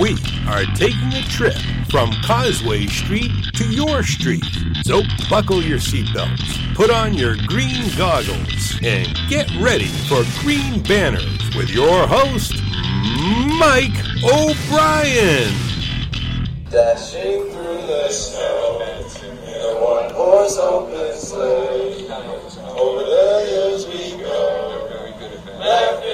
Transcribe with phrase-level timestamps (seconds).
[0.00, 0.12] We
[0.46, 1.56] are taking a trip
[1.90, 4.44] from Causeway Street to your street.
[4.84, 11.56] So buckle your seatbelts, put on your green goggles, and get ready for Green Banners
[11.56, 12.54] with your host,
[13.58, 15.52] Mike O'Brien.
[16.70, 22.06] Dashing through the snow in a one horse open sleigh.
[22.78, 25.16] Over the hills we go,
[25.58, 26.07] laughing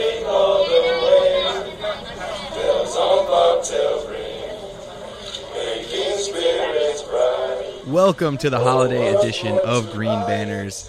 [7.86, 10.88] Welcome to the holiday edition of Green Banners,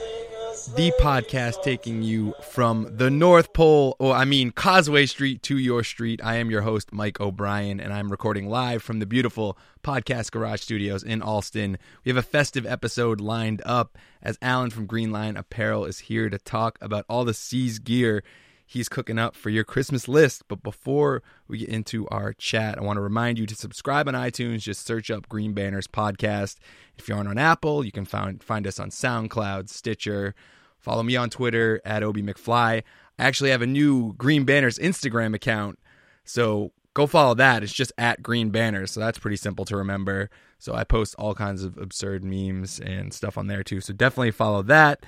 [0.78, 5.84] the podcast taking you from the North Pole, or I mean Causeway Street to your
[5.84, 6.22] street.
[6.24, 10.62] I am your host, Mike O'Brien, and I'm recording live from the beautiful Podcast Garage
[10.62, 11.78] Studios in Allston.
[12.06, 16.30] We have a festive episode lined up as Alan from Green Line Apparel is here
[16.30, 18.24] to talk about all the C's gear
[18.66, 20.44] he's cooking up for your Christmas list.
[20.48, 24.14] But before we get into our chat, I want to remind you to subscribe on
[24.14, 24.62] iTunes.
[24.62, 26.58] Just search up Green Banners Podcast.
[26.98, 30.34] If you aren't on Apple, you can find find us on SoundCloud, Stitcher.
[30.80, 32.84] Follow me on Twitter at Obi McFly.
[33.18, 35.80] I actually have a new Green Banners Instagram account,
[36.24, 37.64] so go follow that.
[37.64, 40.30] It's just at Green Banners, so that's pretty simple to remember.
[40.60, 43.82] So I post all kinds of absurd memes and stuff on there too.
[43.82, 45.06] So definitely follow that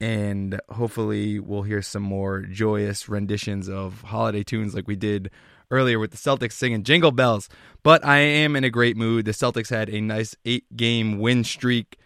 [0.00, 5.30] and hopefully we'll hear some more joyous renditions of holiday tunes like we did
[5.70, 7.48] earlier with the Celtics singing Jingle Bells.
[7.82, 9.24] But I am in a great mood.
[9.24, 11.98] The Celtics had a nice eight game win streak.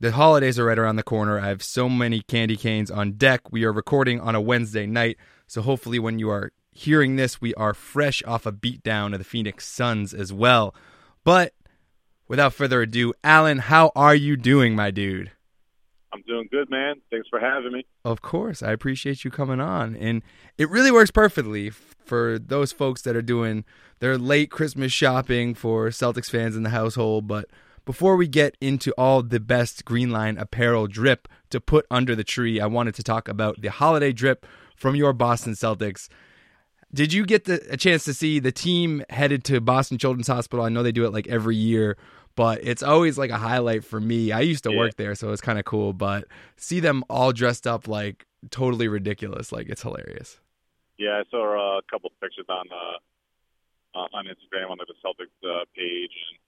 [0.00, 1.38] The holidays are right around the corner.
[1.38, 3.50] I have so many candy canes on deck.
[3.50, 5.16] We are recording on a Wednesday night,
[5.46, 9.24] so hopefully when you are hearing this, we are fresh off a beatdown of the
[9.24, 10.74] Phoenix Suns as well.
[11.24, 11.54] But
[12.28, 15.30] without further ado, Alan, how are you doing, my dude?
[16.16, 16.96] I'm doing good, man.
[17.10, 17.86] Thanks for having me.
[18.04, 20.22] Of course, I appreciate you coming on, and
[20.56, 23.64] it really works perfectly for those folks that are doing
[23.98, 27.26] their late Christmas shopping for Celtics fans in the household.
[27.26, 27.46] But
[27.84, 32.24] before we get into all the best Green Line apparel drip to put under the
[32.24, 36.08] tree, I wanted to talk about the holiday drip from your Boston Celtics.
[36.94, 40.64] Did you get the, a chance to see the team headed to Boston Children's Hospital?
[40.64, 41.98] I know they do it like every year,
[42.36, 44.30] but it's always like a highlight for me.
[44.30, 44.78] I used to Yeah.
[44.78, 45.92] work there, so it's kind of cool.
[45.92, 50.38] But see them all dressed up like totally ridiculous, like it's hilarious.
[50.98, 52.98] Yeah, I saw uh, a couple pictures on uh,
[53.98, 56.38] uh, on Instagram on the Celtics uh, page, and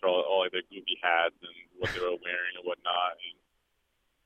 [0.00, 3.16] saw all, all like their goofy hats and what they were wearing and whatnot.
[3.20, 3.36] And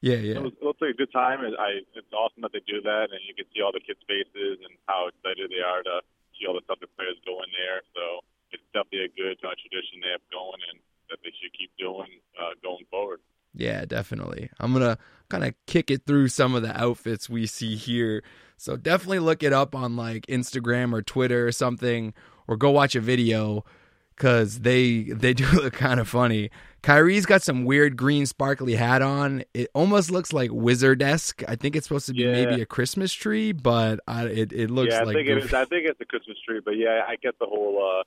[0.00, 1.42] Yeah, it, yeah, was, it looks like a good time.
[1.44, 4.02] It, I, it's awesome that they do that, and you can see all the kids'
[4.06, 6.02] faces and how excited they are to
[6.38, 7.82] see all the Celtics players go in there.
[7.94, 8.22] So
[8.54, 10.78] it's definitely a good uh, tradition they have going, and
[11.10, 12.08] that they should keep doing
[12.40, 13.20] uh, going forward.
[13.54, 14.50] yeah, definitely.
[14.60, 14.98] I'm gonna
[15.28, 18.22] kind of kick it through some of the outfits we see here.
[18.56, 22.12] So definitely look it up on like Instagram or Twitter or something,
[22.46, 23.64] or go watch a video
[24.16, 26.50] because they they do look kind of funny.
[26.82, 29.42] Kyrie's got some weird green sparkly hat on.
[29.52, 31.42] It almost looks like wizard esque.
[31.48, 32.32] I think it's supposed to be Yeah.
[32.32, 35.52] maybe a Christmas tree, but I, it it looks yeah, I like think it is.
[35.52, 38.04] I think it's a Christmas tree, but yeah, I get the whole uh,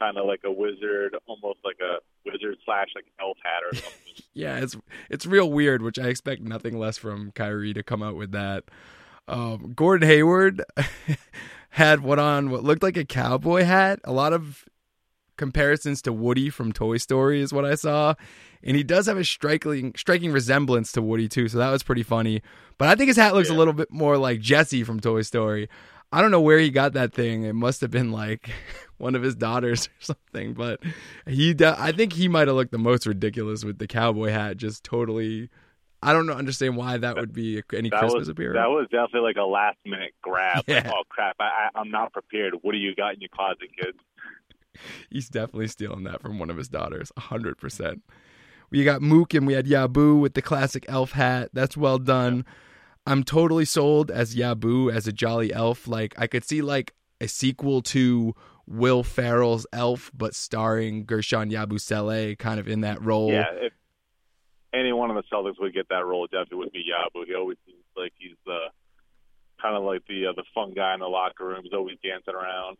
[0.00, 4.14] kind of like a wizard, almost like a wizard slash like elf hat or something.
[4.32, 4.76] yeah, it's
[5.08, 8.64] it's real weird, which I expect nothing less from Kyrie to come out with that.
[9.28, 10.64] Um, Gordon Hayward
[11.70, 14.00] had what on what looked like a cowboy hat.
[14.04, 14.64] A lot of
[15.36, 18.14] comparisons to Woody from Toy Story is what I saw,
[18.62, 21.48] and he does have a striking striking resemblance to Woody too.
[21.48, 22.42] So that was pretty funny.
[22.78, 25.68] But I think his hat looks a little bit more like Jesse from Toy Story.
[26.12, 27.44] I don't know where he got that thing.
[27.44, 28.50] It must have been like
[29.00, 30.54] one of his daughters or something.
[30.54, 30.80] But
[31.26, 34.56] he, de- I think he might have looked the most ridiculous with the cowboy hat.
[34.56, 35.48] Just totally,
[36.02, 38.56] I don't understand why that would be any That Christmas was appearance.
[38.56, 40.64] that was definitely like a last minute grab.
[40.68, 42.54] Like, oh crap, I, I, I'm not prepared.
[42.62, 43.98] What do you got in your closet, kids?
[45.10, 48.02] He's definitely stealing that from one of his daughters, hundred percent.
[48.70, 51.50] We got Mook and we had Yabu with the classic elf hat.
[51.52, 52.44] That's well done.
[53.04, 55.88] I'm totally sold as Yabu as a jolly elf.
[55.88, 58.34] Like I could see like a sequel to
[58.70, 63.32] Will Ferrell's Elf, but starring Guerschon Yabusele kind of in that role.
[63.32, 63.72] Yeah, if
[64.72, 67.26] any one of the Celtics would get that role, it definitely would be Yabu.
[67.26, 68.68] He always seems like he's uh,
[69.60, 71.62] kind of like the uh, the fun guy in the locker room.
[71.64, 72.76] He's always dancing around.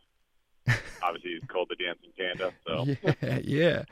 [1.02, 2.52] Obviously, he's called the dancing panda.
[2.64, 2.86] So
[3.26, 3.82] Yeah, yeah,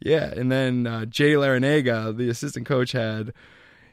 [0.00, 0.38] yeah.
[0.38, 3.32] And then uh, Jay Larranaga, the assistant coach, had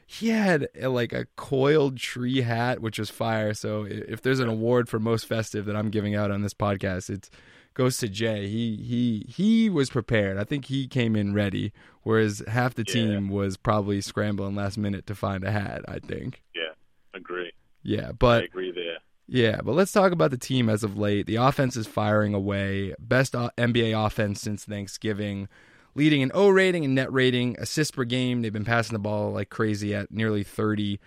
[0.06, 3.54] he had uh, like a coiled tree hat, which was fire.
[3.54, 7.10] So if there's an award for most festive that I'm giving out on this podcast,
[7.10, 7.28] it
[7.76, 8.48] goes to Jay.
[8.48, 10.38] He he he was prepared.
[10.38, 12.92] I think he came in ready, whereas half the Yeah.
[12.94, 15.82] team was probably scrambling last minute to find a hat.
[15.86, 16.42] I think.
[16.54, 16.72] yeah,
[17.14, 17.52] agree.
[17.82, 18.96] Yeah, I but agree there.
[19.28, 21.26] Yeah, but let's talk about the team as of late.
[21.26, 22.94] The offense is firing away.
[22.98, 25.48] Best NBA offense since Thanksgiving,
[25.94, 28.42] leading in O rating and net rating, assists per game.
[28.42, 30.98] They've been passing the ball like crazy at nearly 30.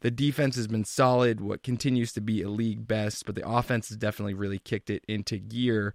[0.00, 3.88] The defense has been solid, what continues to be a league best, but the offense
[3.90, 5.94] has definitely really kicked it into gear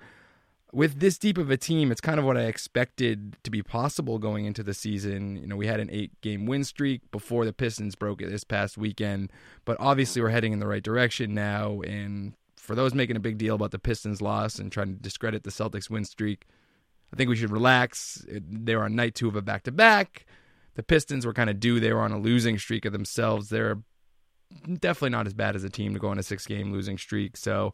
[0.75, 4.19] with this deep of a team, it's kind of what I expected to be possible
[4.19, 5.37] going into the season.
[5.37, 8.43] You know, we had an eight game win streak before the Pistons broke it this
[8.43, 9.31] past weekend,
[9.63, 11.79] but obviously we're heading in the right direction now.
[11.81, 15.43] And for those making a big deal about the Pistons loss and trying to discredit
[15.43, 16.45] the Celtics win streak,
[17.13, 18.25] I think we should relax.
[18.29, 20.25] They were on night two of a back to back.
[20.73, 21.79] The Pistons were kind of due.
[21.79, 23.47] They were on a losing streak of themselves.
[23.47, 23.77] They're
[24.79, 27.37] definitely not as bad as a team to go on a six game losing streak.
[27.37, 27.73] So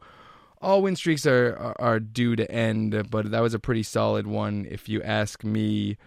[0.62, 4.28] all win streaks are, are, are due to end, but that was a pretty solid
[4.28, 5.98] one, if you ask me.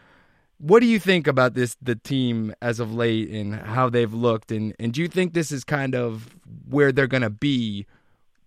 [0.58, 4.52] What do you think about this the team as of late and how they've looked
[4.52, 6.36] and, and do you think this is kind of
[6.68, 7.86] where they're going to be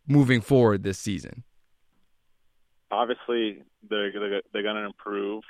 [0.07, 1.43] moving forward this season?
[2.89, 4.11] Obviously, they're
[4.53, 5.43] they're, going to improve.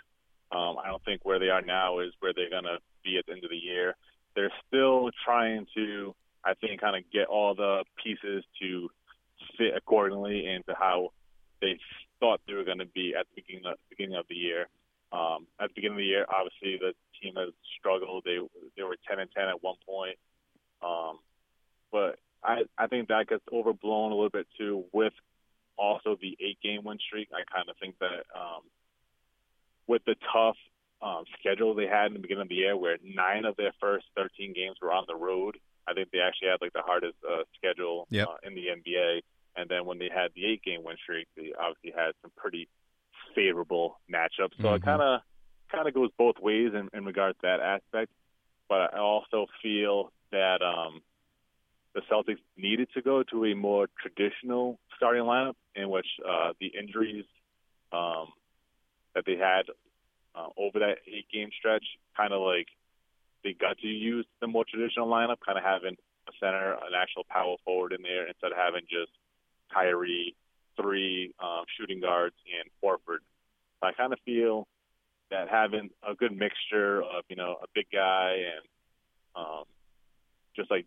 [0.51, 3.25] Um, I don't think where they are now is where they're going to be at
[3.27, 3.95] the end of the year.
[4.35, 6.15] They're still trying to,
[6.47, 8.89] I think, kind of get all the pieces to
[9.57, 11.09] fit accordingly into how
[11.61, 11.77] they
[12.19, 14.67] thought they were going to be at the beginning of, beginning of the year.
[15.11, 18.23] Um, at the beginning of the year, obviously the team has struggled.
[18.25, 18.39] They
[18.75, 20.17] they were 10 and 10 at one point,
[20.81, 21.19] um,
[21.91, 25.13] but I I think that gets overblown a little bit too with
[25.77, 27.29] also the eight game win streak.
[27.33, 28.63] I kind of think that um,
[29.87, 30.57] with the tough
[31.01, 34.05] um, schedule they had in the beginning of the year, where nine of their first
[34.15, 35.57] 13 games were on the road,
[35.87, 38.27] I think they actually had like the hardest uh, schedule yep.
[38.27, 39.21] uh, in the NBA.
[39.55, 42.67] And then when they had the eight game win streak, they obviously had some pretty
[43.33, 44.57] favorable matchups.
[44.57, 44.75] So mm-hmm.
[44.75, 45.21] it kind of
[45.71, 48.11] kind of goes both ways in, in regards to that aspect.
[48.69, 51.01] But I also feel that um,
[51.93, 56.67] the Celtics needed to go to a more traditional starting lineup in which uh, the
[56.67, 57.25] injuries
[57.91, 58.27] um,
[59.15, 59.63] that they had
[60.35, 61.83] uh, over that eight game stretch
[62.15, 62.67] kind of like
[63.47, 65.95] they got to use the more traditional lineup, kind of having
[66.27, 69.11] a center, an actual power forward in there instead of having just
[69.73, 70.35] Kyrie,
[70.79, 73.23] three um, shooting guards, and Horford.
[73.81, 74.67] I kind of feel
[75.31, 78.65] that having a good mixture of you know a big guy and
[79.35, 79.63] um,
[80.55, 80.85] just like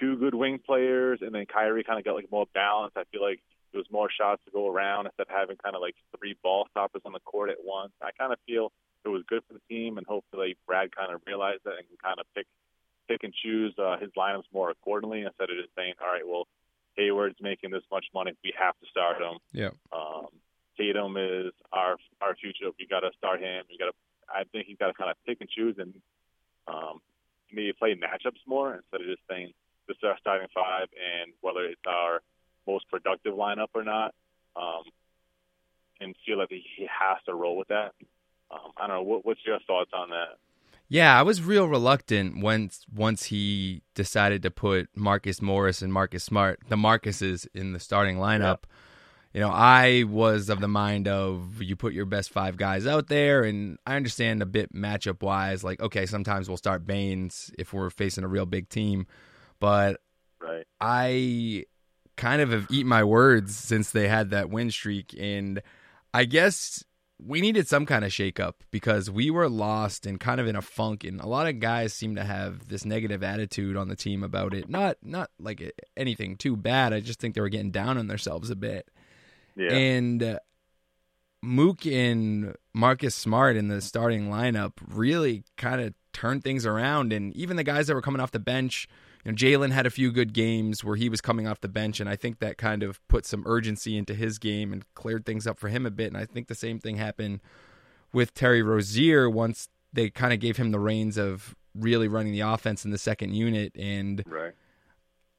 [0.00, 2.92] two good wing players, and then Kyrie kind of got like more balance.
[2.96, 3.40] I feel like
[3.72, 6.66] there was more shots to go around instead of having kind of like three ball
[6.70, 7.92] stoppers on the court at once.
[8.00, 8.72] I kind of feel
[9.04, 11.96] it was good for the team, and hopefully Brad kind of realized that and can
[12.02, 12.46] kind of pick
[13.08, 16.48] pick and choose uh, his lineups more accordingly instead of just saying, all right, well,
[16.96, 19.38] Hayward's making this much money, we have to start him.
[19.52, 19.70] Yeah.
[19.92, 20.28] Um,
[20.76, 22.70] Tatum is our our future.
[22.78, 23.64] We got to start him.
[23.70, 23.92] We got to.
[24.28, 25.94] I think he's got to kind of pick and choose and
[26.66, 27.00] um,
[27.52, 29.52] maybe play matchups more instead of just saying
[29.86, 32.20] this is our starting five and whether it's our
[32.66, 34.14] most productive lineup or not.
[34.56, 34.82] Um,
[36.00, 37.92] and feel like he has to roll with that.
[38.50, 39.02] Um, I don't know.
[39.02, 40.38] What, what's your thoughts on that?
[40.88, 46.22] Yeah, I was real reluctant once once he decided to put Marcus Morris and Marcus
[46.22, 48.58] Smart, the Marcuses, in the starting lineup.
[48.62, 48.70] Yeah.
[49.34, 53.08] You know, I was of the mind of you put your best five guys out
[53.08, 55.62] there, and I understand a bit matchup wise.
[55.62, 59.06] Like, okay, sometimes we'll start Baynes if we're facing a real big team,
[59.58, 60.00] but
[60.40, 60.64] right.
[60.80, 61.66] I
[62.16, 65.60] kind of have eaten my words since they had that win streak, and
[66.14, 66.84] I guess
[67.18, 70.62] we needed some kind of shakeup because we were lost and kind of in a
[70.62, 74.22] funk and a lot of guys seem to have this negative attitude on the team
[74.22, 74.68] about it.
[74.68, 76.92] Not not like anything too bad.
[76.92, 78.88] I just think they were getting down on themselves a bit.
[79.58, 79.72] Yeah.
[79.72, 80.38] and uh,
[81.42, 87.12] mook and marcus smart in the starting lineup really kind of turned things around.
[87.12, 88.86] And even the guys that were coming off the bench
[89.26, 91.98] you know, Jaylen had a few good games where he was coming off the bench,
[91.98, 95.48] and I think that kind of put some urgency into his game and cleared things
[95.48, 96.06] up for him a bit.
[96.06, 97.40] And I think the same thing happened
[98.12, 102.40] with Terry Rozier once they kind of gave him the reins of really running the
[102.40, 103.72] offense in the second unit.
[103.74, 104.52] And right.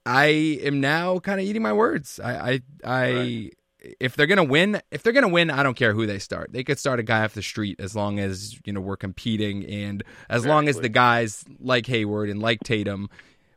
[0.06, 2.20] I am now kind of eating my words.
[2.22, 3.53] I, I, I right.
[4.01, 6.51] if they're gonna win, if they're gonna win, I don't care who they start.
[6.51, 9.65] They could start a guy off the street as long as you know we're competing,
[9.65, 10.50] and as exactly.
[10.50, 13.10] long as the guys like Hayward and like Tatum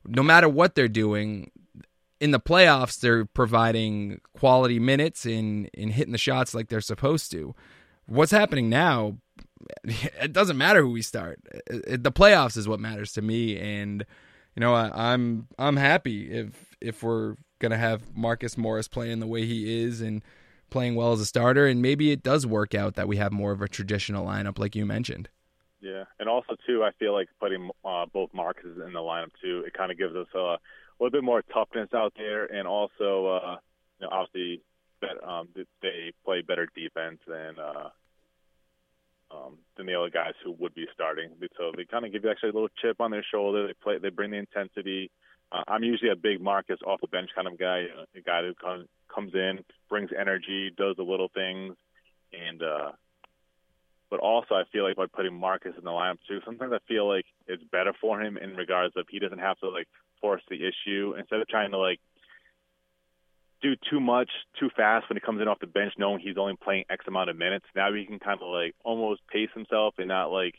[0.06, 1.50] no matter what they're doing
[2.20, 7.30] in the playoffs, they're providing quality minutes and in hitting the shots like they're supposed
[7.32, 7.54] to.
[8.06, 9.18] What's happening now?
[9.84, 11.40] It doesn't matter who we start.
[11.66, 14.04] The playoffs is what matters to me, and
[14.56, 19.26] you know I, I'm I'm happy if if we're gonna have Marcus Morris playing the
[19.26, 20.22] way he is and
[20.70, 23.52] playing well as a starter, and maybe it does work out that we have more
[23.52, 25.28] of a traditional lineup like you mentioned.
[25.80, 29.64] Yeah, and also too, I feel like putting uh, both Marcuses in the lineup too,
[29.66, 30.58] it kind of gives us a
[30.98, 33.56] little bit more toughness out there, and also uh,
[33.98, 34.62] you know, obviously
[35.00, 35.48] that um,
[35.80, 37.88] they play better defense than uh,
[39.30, 41.30] um, than the other guys who would be starting.
[41.56, 43.66] So they kind of give you actually a little chip on their shoulder.
[43.66, 45.10] They play, they bring the intensity.
[45.52, 48.54] Uh, I'm usually a big Marcus off the bench kind of guy, a guy who
[48.54, 51.74] comes comes in, brings energy, does the little things,
[52.32, 52.92] and uh,
[54.10, 57.08] but also I feel like by putting Marcus in the lineup too, sometimes I feel
[57.08, 59.86] like it's better for him in regards of he doesn't have to like
[60.20, 62.00] force the issue instead of trying to like
[63.62, 66.56] do too much too fast when he comes in off the bench, knowing he's only
[66.62, 67.66] playing X amount of minutes.
[67.76, 70.54] Now he can kind of like almost pace himself and not like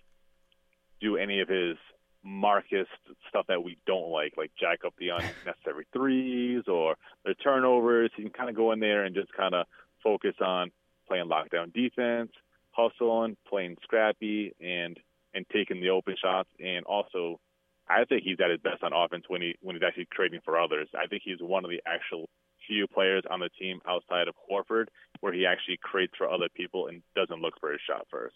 [1.01, 1.77] do any of his
[2.24, 2.88] Marcus
[3.29, 8.12] stuff that we don't like, like jack up the unnecessary threes or the turnovers.
[8.15, 9.65] He can kind of go in there and just kind of
[10.03, 10.72] focus on
[11.08, 12.31] playing lockdown defense,
[12.72, 15.00] hustling, playing scrappy, and
[15.34, 16.50] and taking the open shots.
[16.60, 17.40] And also,
[17.88, 20.60] I think he's at his best on offense when he when he's actually creating for
[20.60, 20.90] others.
[20.98, 22.30] I think he's one of the actual
[22.68, 24.86] few players on the team outside of Horford
[25.20, 28.36] where he actually creates for other people and doesn't look for his shot first.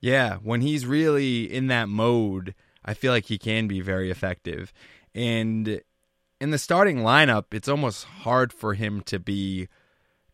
[0.00, 4.72] Yeah, when he's really in that mode, I feel like he can be very effective.
[5.14, 5.80] And
[6.40, 9.68] in the starting lineup, it's almost hard for him to be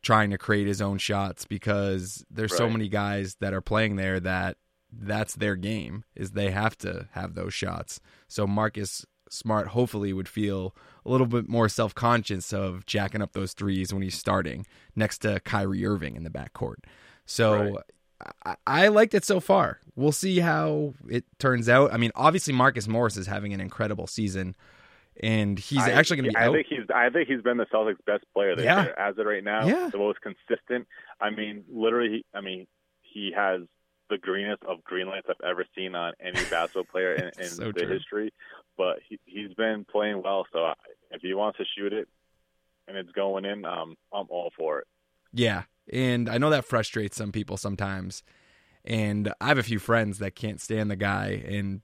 [0.08, 2.56] trying to create his own shots because there's right.
[2.56, 4.56] so many guys that are playing there that
[4.90, 8.00] that's their game is they have to have those shots.
[8.26, 10.74] So Marcus Smart hopefully would feel
[11.04, 14.64] a little bit more self conscious of jacking up those threes when he's starting
[14.96, 16.76] next to Kyrie Irving in the backcourt.
[17.26, 18.34] So right.
[18.46, 19.78] I, I liked it so far.
[19.94, 21.92] We'll see how it turns out.
[21.92, 24.56] I mean, obviously Marcus Morris is having an incredible season,
[25.20, 26.36] and he's I, actually going to be.
[26.36, 26.54] I out.
[26.54, 26.86] think he's.
[26.94, 28.84] I think he's been the Celtics' best player this yeah.
[28.84, 29.66] year as of right now.
[29.66, 29.88] Yeah.
[29.90, 30.86] the most consistent.
[31.20, 32.24] I mean, literally.
[32.34, 32.66] I mean,
[33.02, 33.62] he has
[34.10, 37.72] the greenest of green lights I've ever seen on any basketball player in, in so
[37.72, 37.88] the true.
[37.88, 38.32] history.
[38.76, 40.72] But he, he's been playing well, so
[41.10, 42.08] if he wants to shoot it
[42.86, 44.86] and it's going in, um, I'm all for it.
[45.32, 48.22] Yeah, and I know that frustrates some people sometimes.
[48.84, 51.82] And I have a few friends that can't stand the guy and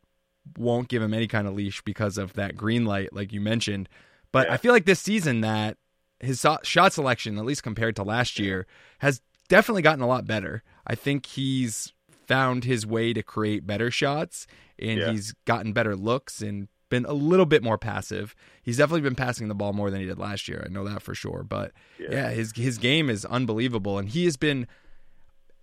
[0.58, 3.88] won't give him any kind of leash because of that green light, like you mentioned.
[4.32, 4.54] But Yeah.
[4.54, 5.76] I feel like this season that
[6.20, 8.66] his shot selection, at least compared to last year,
[8.98, 10.62] has definitely gotten a lot better.
[10.86, 11.92] I think he's
[12.26, 14.46] found his way to create better shots
[14.78, 15.10] and Yeah.
[15.12, 18.34] he's gotten better looks and been a little bit more passive.
[18.62, 20.62] He's definitely been passing the ball more than he did last year.
[20.64, 21.42] I know that for sure.
[21.42, 24.66] But yeah, his his game is unbelievable and he has been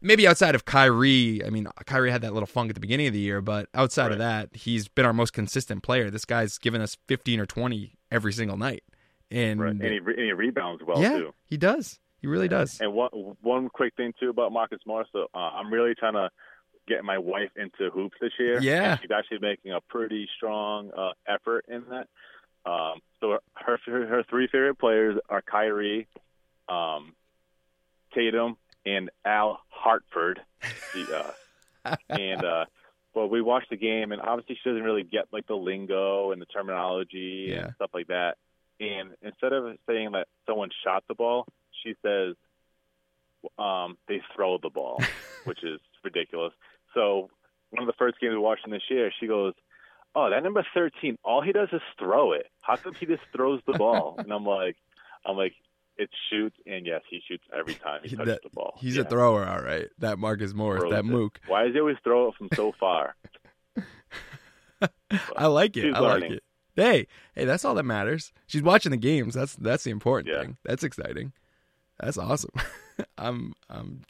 [0.01, 3.13] maybe outside of Kyrie, I mean, Kyrie had that little funk at the beginning of
[3.13, 6.09] the year, but outside of that, he's been our most consistent player.
[6.09, 8.83] This guy's given us 15 or 20 every single night.
[9.29, 9.71] And, Right.
[9.71, 11.33] And he, and he rebounds well yeah, too.
[11.45, 11.99] he does.
[12.19, 12.79] He really does.
[12.79, 13.09] And one
[13.41, 15.07] one quick thing too about Marcus Morris.
[15.11, 16.29] So uh, I'm really trying to
[16.87, 18.61] get my wife into hoops this year.
[18.61, 18.91] Yeah.
[18.91, 22.07] and she's actually making a pretty strong uh, effort in that.
[22.69, 26.07] Um, so her her three favorite players are Kyrie,
[26.69, 27.13] um,
[28.13, 30.41] Tatum, and Al Hartford.
[30.93, 31.33] The,
[31.85, 32.65] uh, and uh,
[33.13, 36.41] well, we watched the game, and obviously she doesn't really get like the lingo and
[36.41, 37.65] the terminology Yeah.
[37.65, 38.37] and stuff like that.
[38.79, 41.45] And instead of saying that someone shot the ball,
[41.83, 42.35] she says
[43.57, 45.01] um, they throw the ball,
[45.45, 46.53] which is ridiculous.
[46.93, 47.29] So
[47.71, 49.53] one of the first games we watched in this year, she goes,
[50.15, 52.47] "Oh, that number thirteen, all he does is throw it.
[52.61, 54.77] How come he just throws the ball?" and I'm like,
[55.25, 55.53] "I'm like,
[56.01, 58.77] it shoots, and yes, he shoots every time he touches That- the ball.
[58.79, 59.87] He's Yeah, a thrower, all right.
[59.99, 61.03] That Marcus Morris, throws that it.
[61.05, 61.39] mook.
[61.47, 63.15] Why does he always throw it from so far?
[65.37, 65.93] I like it.
[65.93, 66.43] I like it.
[66.75, 68.31] Hey, hey, that's all that matters.
[68.47, 69.33] She's watching the games.
[69.35, 70.41] That's that's the important Yeah.
[70.41, 70.57] thing.
[70.63, 71.33] That's exciting.
[71.99, 72.51] That's awesome.
[73.17, 74.01] I'm I'm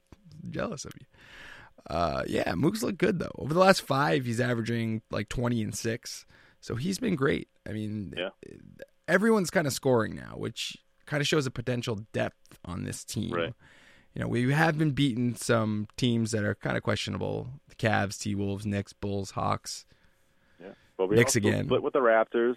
[0.49, 1.05] jealous of you.
[1.89, 3.31] Uh, yeah, Mook's look good though.
[3.37, 6.25] Over the last five, he's averaging like twenty and six,
[6.61, 7.49] so he's been great.
[7.67, 8.29] I mean, Yeah.
[9.07, 10.77] everyone's kind of scoring now, which
[11.11, 13.33] kind of shows a potential depth on this team.
[13.33, 13.53] Right.
[14.15, 18.17] You know, we have been beating some teams that are kind of questionable: the Cavs,
[18.17, 19.85] T Wolves, Knicks, Bulls, Hawks.
[20.59, 21.65] Yeah, but we Knicks also again.
[21.65, 22.55] split with the Raptors.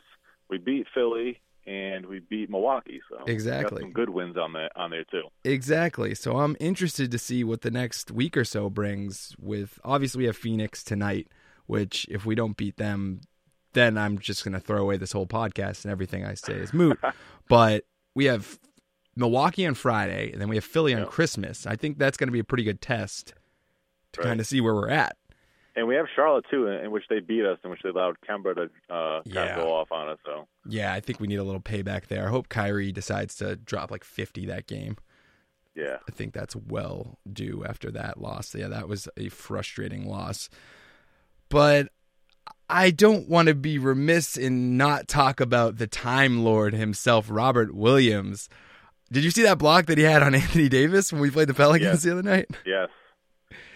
[0.48, 3.00] We beat Philly and we beat Milwaukee.
[3.08, 3.82] So Exactly.
[3.82, 5.24] some good wins on the on there too.
[5.44, 6.14] Exactly.
[6.14, 9.34] So I'm interested to see what the next week or so brings.
[9.38, 11.26] With obviously we have Phoenix tonight,
[11.66, 13.20] which if we don't beat them,
[13.72, 16.98] then I'm just gonna throw away this whole podcast and everything I say is moot.
[17.48, 17.84] but
[18.14, 18.58] we have
[19.16, 21.06] Milwaukee on Friday, and then we have Philly on Yeah.
[21.06, 21.66] Christmas.
[21.66, 23.34] I think that's gonna be a pretty good test
[24.12, 24.28] to Right.
[24.28, 25.16] kind of see where we're at.
[25.76, 28.54] And we have Charlotte too, in, which they beat us, in which they allowed Kemba
[28.54, 30.18] to uh, kind of go off on us.
[30.24, 32.26] So Yeah, I think we need a little payback there.
[32.26, 34.96] I hope Kyrie decides to drop like 50 that game.
[35.74, 38.54] yeah, I think that's well due after that loss.
[38.54, 40.48] Yeah, that was a frustrating loss.
[41.48, 41.88] But
[42.68, 47.74] I don't want to be remiss in not talk about the Time Lord himself, Robert
[47.74, 48.48] Williams.
[49.12, 51.54] Did you see that block that he had on Anthony Davis when we played the
[51.54, 52.02] Pelicans Yes.
[52.02, 52.46] the other night?
[52.64, 52.88] Yes,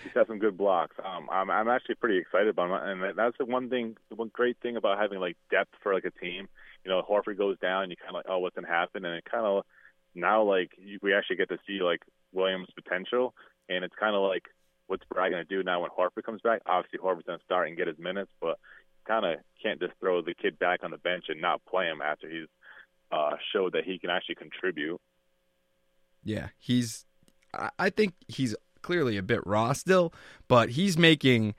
[0.02, 0.96] he's got some good blocks.
[1.04, 4.30] Um, I'm I'm actually pretty excited about him, and that's the one thing, the one
[4.32, 6.48] great thing about having like depth for like a team.
[6.84, 9.04] You know, Horford goes down, you kind of like, oh, what's gonna happen?
[9.04, 9.64] And it kind of
[10.14, 12.00] now like you, we actually get to see like
[12.32, 13.34] Williams' potential,
[13.68, 14.44] and it's kind of like
[14.88, 16.62] what's Brad gonna do now when Horford comes back?
[16.66, 18.59] Obviously, Horford's gonna start and get his minutes, but
[19.07, 22.02] kind of can't just throw the kid back on the bench and not play him
[22.02, 22.49] after he's
[23.12, 25.00] uh, showed that he can actually contribute.
[26.25, 27.07] Yeah, he's.
[27.54, 30.12] I- I think he's clearly a bit raw still,
[30.49, 31.54] but he's making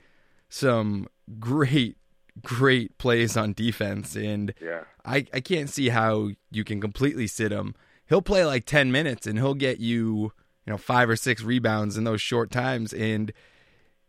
[0.49, 1.07] some
[1.39, 1.97] great,
[2.43, 4.83] great plays on defense, and Yeah.
[5.05, 7.73] I I can't see how you can completely sit him.
[8.07, 10.33] He'll play like ten minutes, and he'll get you,
[10.69, 13.33] you know, five or six rebounds in those short times, and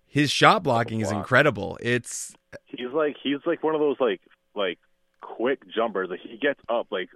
[0.07, 1.79] his shot blocking is incredible.
[1.81, 2.35] It's
[2.67, 4.21] he's like he's like one of those like
[4.55, 4.79] like
[5.23, 6.11] quick jumpers.
[6.11, 7.09] Like he gets up like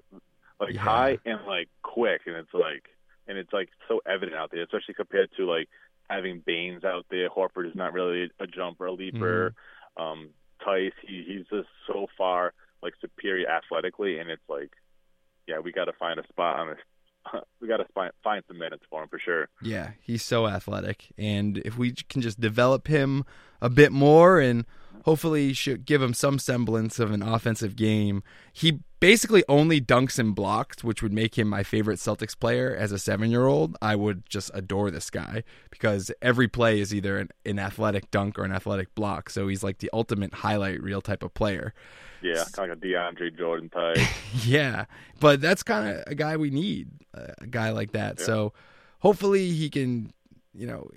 [0.58, 0.80] like Yeah.
[0.80, 2.88] high and like quick, and it's like
[3.28, 5.68] and it's like so evident out there, especially compared to like
[6.08, 7.28] having Baynes out there.
[7.28, 9.54] Horford is not really a jumper, a leaper.
[9.98, 10.30] Um,
[10.64, 14.70] Tice, he he's just so far like superior athletically, and it's like
[15.46, 16.78] yeah, we got to find a spot on this.
[17.60, 19.48] We got to find find some minutes for him for sure.
[19.62, 23.24] Yeah, he's so athletic, and if we can just develop him
[23.60, 24.64] a bit more, and
[25.04, 28.22] hopefully should give him some semblance of an offensive game.
[28.52, 32.90] He basically only dunks and blocks, which would make him my favorite Celtics player as
[32.90, 33.76] a seven-year-old.
[33.82, 38.38] I would just adore this guy because every play is either an, an athletic dunk
[38.38, 39.28] or an athletic block.
[39.28, 41.74] So he's like the ultimate highlight reel type of player.
[42.22, 43.98] Yeah, kind of like a DeAndre Jordan type.
[44.44, 44.86] Yeah,
[45.20, 48.18] but that's kind of a guy we need, a guy like that.
[48.18, 48.24] Yeah.
[48.24, 48.52] So
[49.00, 50.12] hopefully he can,
[50.54, 50.88] you know,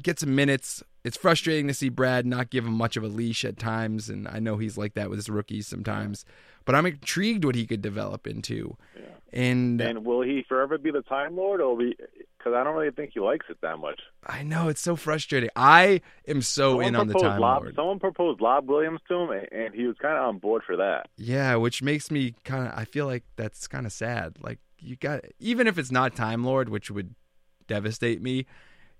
[0.00, 0.82] get some minutes.
[1.04, 4.28] It's frustrating to see Brad not give him much of a leash at times, and
[4.28, 6.24] I know he's like that with his rookies sometimes.
[6.64, 8.76] But I'm intrigued what he could develop into.
[8.96, 9.06] Yeah.
[9.32, 11.96] And And will he forever be the Time Lord, or be?
[12.38, 14.00] Because I don't really think he likes it that much.
[14.26, 15.48] I know it's so frustrating.
[15.56, 17.74] I am so Someone in on the time Lob, lord.
[17.76, 20.76] Someone proposed Lob Williams to him, and- and he was kind of on board for
[20.76, 21.08] that.
[21.16, 22.74] Yeah, which makes me kind of.
[22.76, 24.36] I feel like that's kind of sad.
[24.40, 27.14] Like you got, even if it's not Time Lord, which would
[27.68, 28.46] devastate me,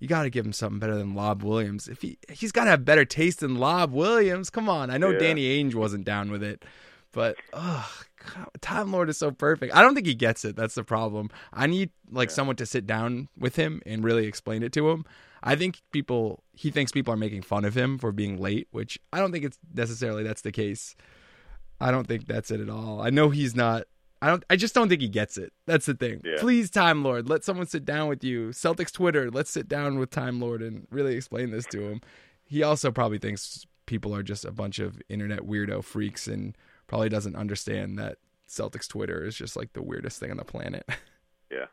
[0.03, 1.87] you got to give him something better than Lob Williams.
[1.87, 4.51] If he he's got to have better taste than Lob Williams.
[4.51, 5.19] Come on, I know Yeah.
[5.21, 6.65] Danny Ainge wasn't down with it,
[7.13, 7.87] but ugh,
[8.35, 9.73] God, Time Lord is so perfect.
[9.73, 10.57] I don't think he gets it.
[10.57, 11.31] That's the problem.
[11.53, 12.35] I need like Yeah.
[12.35, 15.05] someone to sit down with him and really explain it to him.
[15.41, 18.99] I think people he thinks people are making fun of him for being late, which
[19.13, 20.97] I don't think it's necessarily that's the case.
[21.81, 23.01] I don't think that's it at all.
[23.01, 23.85] I know he's not.
[24.23, 24.45] I don't.
[24.49, 25.53] I just don't think he gets it.
[25.67, 26.21] That's the thing.
[26.25, 26.37] Yeah.
[26.39, 28.51] Please, Time Lord, let someone sit down with you.
[28.51, 32.01] Celtics Twitter, let's sit down with Time Lord and really explain this to him.
[32.45, 36.57] He also probably thinks people are just a bunch of internet weirdo freaks and
[36.87, 40.89] probably doesn't understand that Celtics Twitter is just like the weirdest thing on the planet.
[41.51, 41.67] Yeah.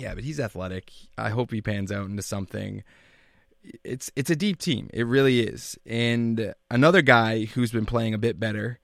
[0.00, 0.90] Yeah, but he's athletic.
[1.16, 2.82] I hope he pans out into something.
[3.84, 4.90] It's it's a deep team.
[4.92, 5.78] It really is.
[5.86, 8.80] And another guy who's been playing a bit better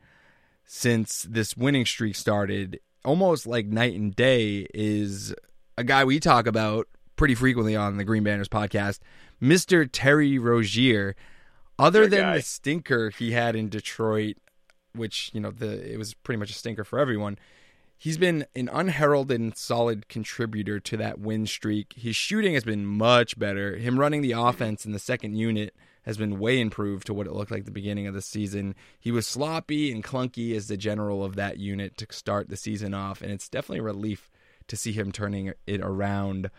[0.74, 5.34] since this winning streak started, almost like night and day, is
[5.76, 9.00] a guy we talk about pretty frequently on the Green Banners podcast,
[9.40, 9.86] Mr.
[9.92, 11.14] Terry Rozier.
[11.78, 12.36] Other than guy.
[12.38, 14.38] the stinker he had in Detroit,
[14.94, 17.36] which, you know, the it was pretty much a stinker for everyone
[17.98, 21.92] he's been an unheralded and solid contributor to that win streak.
[21.96, 23.76] His shooting has been much better.
[23.76, 24.46] Him running the mm-hmm.
[24.46, 27.66] offense in the second unit has been way improved to what it looked like at
[27.66, 28.74] the beginning of the season.
[28.98, 32.92] He was sloppy and clunky as the general of that unit to start the season
[32.94, 34.30] off, and it's definitely a relief
[34.68, 36.50] to see him turning it around.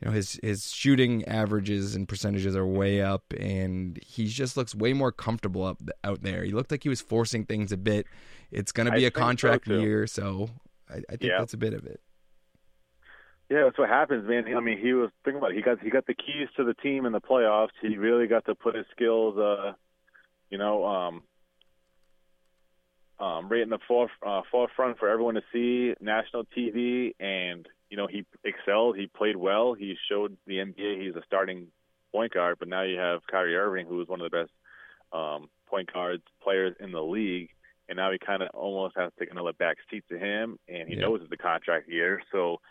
[0.00, 4.74] You know, his his shooting averages and percentages are way up, and he just looks
[4.74, 6.42] way more comfortable up out there.
[6.44, 8.06] He looked like he was forcing things a bit.
[8.50, 10.50] It's going to be a think so, contract year, so
[10.90, 11.38] I, I think Yeah.
[11.38, 12.00] that's a bit of it.
[13.52, 14.44] Yeah, that's what happens, man.
[14.56, 15.56] I mean, he was thinking about it.
[15.56, 17.68] He got he got the keys to the team in the playoffs.
[17.82, 19.72] He really got to put his skills, uh,
[20.48, 21.22] you know, um,
[23.20, 27.98] um, right in the foref uh, forefront for everyone to see, national TV, and you
[27.98, 28.96] know he excelled.
[28.96, 29.74] He played well.
[29.74, 31.66] He showed the NBA he's a starting
[32.10, 32.56] point guard.
[32.58, 34.50] But now you have Kyrie Irving, who is one of the best
[35.12, 37.50] um, point guards players in the league,
[37.90, 40.88] and now he kind of almost has to take another back seat to him, and
[40.88, 41.02] he Yeah.
[41.02, 42.62] knows it's a contract year, so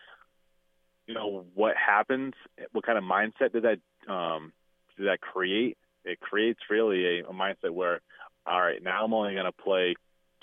[1.11, 2.33] you know what happens
[2.71, 4.51] what kind of mindset did that um
[4.97, 8.01] did that create it creates really a, a mindset where
[8.45, 9.95] all right now i'm only going to play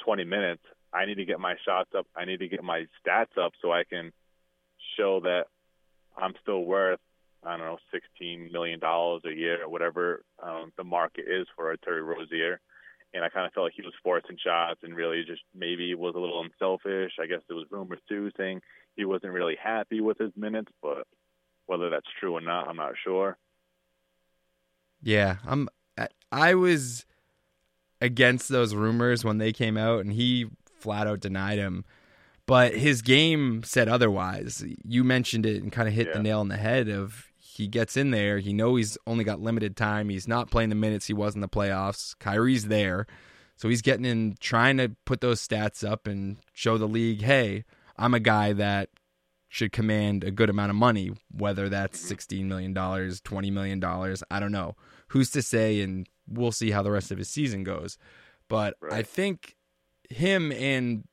[0.05, 3.37] 20 minutes i need to get my shots up i need to get my stats
[3.43, 4.13] up so i can
[4.97, 5.45] show that
[6.17, 7.01] i'm still worth
[7.45, 11.71] I don't know, sixteen million dollars a year or whatever um, the market is for
[11.71, 12.61] a Terry Rozier.
[13.15, 16.15] And I kind of felt like he was forcing shots and really just maybe was
[16.15, 17.13] a little unselfish.
[17.21, 18.61] I guess there was rumors too saying
[18.99, 21.07] he wasn't really happy with his minutes, but
[21.67, 23.39] whether that's true or not, I'm not sure.
[25.03, 25.69] Yeah, I'm.
[26.31, 27.07] I was
[28.01, 30.47] against those rumors when they came out, and he
[30.79, 31.85] flat out denied him.
[32.47, 34.65] But his game said otherwise.
[34.85, 36.15] You mentioned it and kind of hit Yeah.
[36.15, 36.89] the nail on the head.
[36.89, 40.09] Of he gets in there, he know he's only got limited time.
[40.09, 42.19] He's not playing the minutes he was in the playoffs.
[42.19, 43.07] Kyrie's there,
[43.57, 47.65] so he's getting in, trying to put those stats up and show the league, hey,
[47.99, 48.91] I'm a guy that
[49.49, 52.43] should command a good amount of money, whether that's mm-hmm.
[52.43, 54.17] $16 million, $20 million.
[54.31, 54.77] I don't know.
[55.09, 55.81] Who's to say?
[55.81, 57.97] And we'll see how the rest of his season goes.
[58.49, 59.57] But I think
[60.11, 61.05] him and,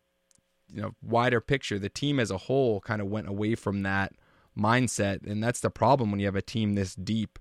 [0.72, 4.14] you know, wider picture, the team as a whole kind of went away from that
[4.58, 5.26] mindset.
[5.26, 7.40] And that's the problem when you have a team this deep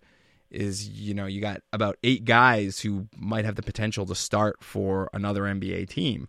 [0.51, 4.63] is, you know, you got about eight guys who might have the potential to start
[4.63, 6.29] for another NBA team.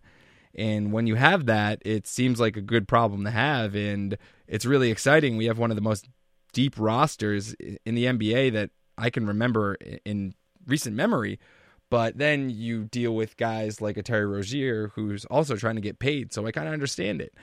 [0.56, 3.74] And when you have that, it seems like a good problem to have.
[3.74, 4.16] And
[4.48, 5.36] it's really exciting.
[5.36, 6.08] We have one of the most
[6.52, 10.34] deep rosters in the NBA that I can remember in
[10.66, 11.38] recent memory.
[11.90, 15.98] But then you deal with guys like a Terry Rozier who's also trying to get
[15.98, 16.32] paid.
[16.32, 17.34] So I kind of understand it.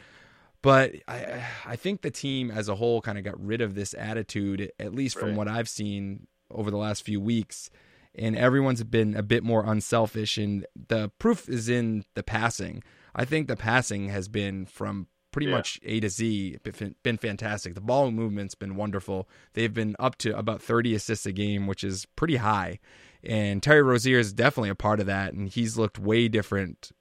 [0.63, 3.93] But I, I think the team as a whole kind of got rid of this
[3.93, 5.37] attitude, at least from Right.
[5.37, 7.69] what I've seen over the last few weeks.
[8.15, 10.37] And everyone's been a bit more unselfish.
[10.37, 12.81] And the proof is in the passing.
[13.15, 15.55] I think the passing has been from pretty Yeah.
[15.55, 16.57] much A to Z
[17.03, 17.73] been- fantastic.
[17.73, 19.27] The ball movement's been wonderful.
[19.53, 22.79] They've been up to about 30 assists a game, which is pretty high.
[23.23, 26.91] And Terry Rozier is definitely a part of that, and he's looked way different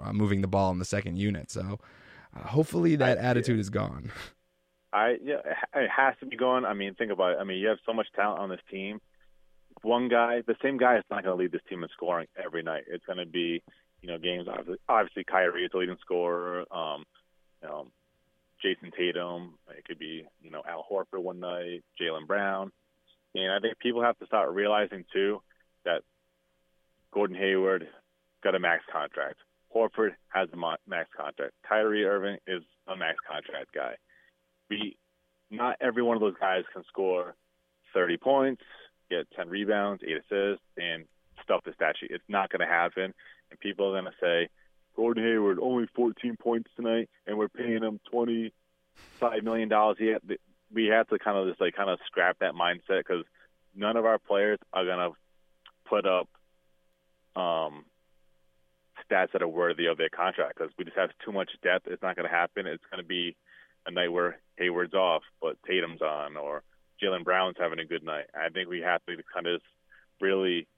[0.00, 1.50] uh, moving the ball in the second unit.
[1.50, 1.78] So
[2.34, 4.10] uh, hopefully that I- attitude is gone.
[4.94, 5.40] I yeah,
[5.74, 6.64] it has to be gone.
[6.66, 7.38] I mean, think about it.
[7.40, 9.00] I mean, you have so much talent on this team.
[9.82, 12.62] One guy, the same guy, is not going to lead this team in scoring every
[12.62, 12.84] night.
[12.88, 13.62] It's going to be,
[14.02, 14.46] you know, games.
[14.88, 16.64] Obviously, Kyrie is the leading scorer.
[16.70, 17.04] Um,
[17.62, 17.86] you know,
[18.64, 19.54] Jayson Tatum.
[19.76, 22.70] It could be, you know, Al Horford one night, Jaylen Brown,
[23.34, 25.40] and I think people have to start realizing too
[25.84, 26.02] that
[27.12, 27.88] Gordon Hayward
[28.44, 29.36] got a max contract.
[29.74, 31.54] Horford has a max contract.
[31.66, 33.94] Kyrie Irving is a max contract guy
[34.72, 34.96] we
[35.50, 37.34] not every one of those guys can score
[37.94, 38.62] 30 points,
[39.10, 41.04] get 10 rebounds, eight assists, and
[41.52, 42.10] stuff the stat sheet.
[42.10, 43.12] It's not going to happen,
[43.50, 44.48] and people are going to say
[44.96, 49.98] Gordon Hayward only 14 points tonight, and we're paying him 25 million dollars.
[50.72, 53.24] We have to kind of just like kind of scrap that mindset because
[53.74, 55.16] none of our players are going to
[55.88, 56.28] put up
[57.34, 57.84] um
[59.10, 61.86] stats that are worthy of their contract because we just have too much depth.
[61.86, 62.66] It's not going to happen.
[62.66, 63.36] It's going to be
[63.86, 66.62] a night where Hayward's off, but Tatum's on, or
[67.02, 68.26] Jaylen Brown's having a good night.
[68.34, 69.60] I think we have to kind of
[70.20, 70.68] really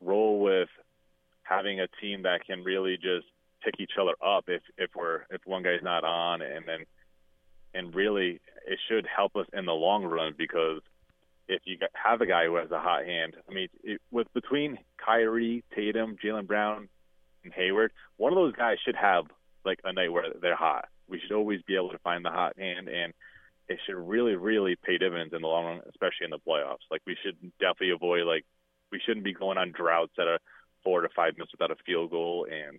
[0.00, 0.68] roll with
[1.42, 3.26] having a team that can really just
[3.64, 6.84] pick each other up if if we're if one guy's not on, and then
[7.74, 10.80] and really it should help us in the long run because
[11.48, 14.78] if you have a guy who has a hot hand, I mean, it, with between
[15.04, 16.88] Kyrie, Tatum, Jaylen Brown,
[17.44, 19.26] and Hayward, one of those guys should have
[19.64, 20.88] like a night where they're hot.
[21.08, 23.12] We should always be able to find the hot hand, and
[23.68, 26.86] it should really, really pay dividends in the long run, especially in the playoffs.
[26.90, 28.44] Like we should definitely avoid like
[28.90, 30.38] we shouldn't be going on droughts that are
[30.84, 32.46] four to five minutes without a field goal.
[32.50, 32.78] And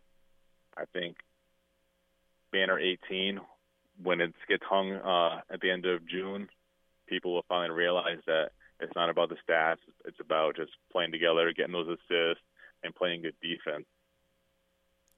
[0.77, 1.17] I think
[2.51, 3.39] banner 18,
[4.01, 6.47] when it gets hung uh, at the end of June,
[7.07, 9.77] people will finally realize that it's not about the stats.
[10.05, 12.43] It's about just playing together, getting those assists,
[12.83, 13.85] and playing good defense.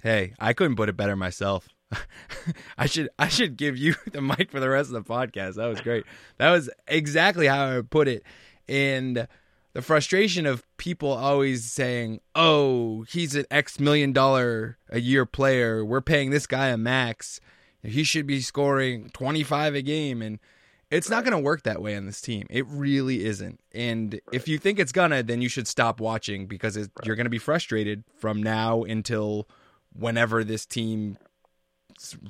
[0.01, 1.67] Hey, I couldn't put it better myself.
[2.77, 5.55] I should I should give you the mic for the rest of the podcast.
[5.55, 6.05] That was great.
[6.37, 8.23] That was exactly how I would put it.
[8.67, 9.27] And
[9.73, 15.85] the frustration of people always saying, "Oh, he's an X million dollar a year player.
[15.85, 17.39] We're paying this guy a max.
[17.83, 20.39] He should be scoring 25 a game." And
[20.91, 22.47] it's not going to work that way on this team.
[22.49, 23.59] It really isn't.
[23.73, 27.25] And if you think it's gonna, then you should stop watching because it, you're going
[27.27, 29.47] to be frustrated from now until
[29.93, 31.17] whenever this team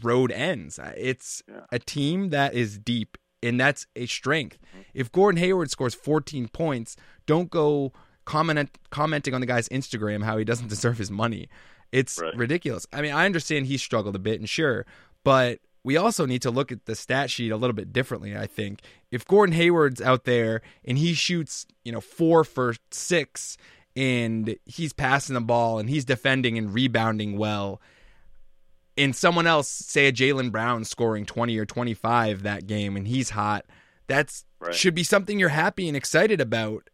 [0.04, 0.80] road ends.
[0.98, 1.62] It's Yeah.
[1.72, 4.58] a team that is deep, and that's a strength.
[4.94, 7.94] If Gordon Hayward scores 14 points, don't go
[8.26, 11.50] comment commenting on the guy's Instagram how he doesn't deserve his money.
[11.92, 12.36] It's Right.
[12.36, 12.86] ridiculous.
[12.94, 14.86] I mean, I understand he struggled a bit, and sure,
[15.24, 18.36] but we also need to look at the stat sheet a little bit differently.
[18.38, 23.58] I think if Gordon Hayward's out there and he shoots, you know, four for six,
[23.96, 27.82] and he's passing the ball and he's defending and rebounding well,
[29.00, 33.32] and someone else, say a Jaylen Brown, scoring 20 or 25 that game and he's
[33.32, 33.66] hot,
[34.08, 34.76] that's Right.
[34.76, 36.90] should be something you're happy and excited about.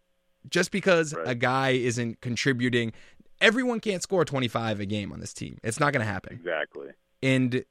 [0.47, 1.27] Just because Right.
[1.29, 2.93] a guy isn't contributing,
[3.41, 5.57] everyone can't score 25 a game on this team.
[5.63, 6.33] It's not going to happen.
[6.33, 6.89] Exactly.
[7.23, 7.65] And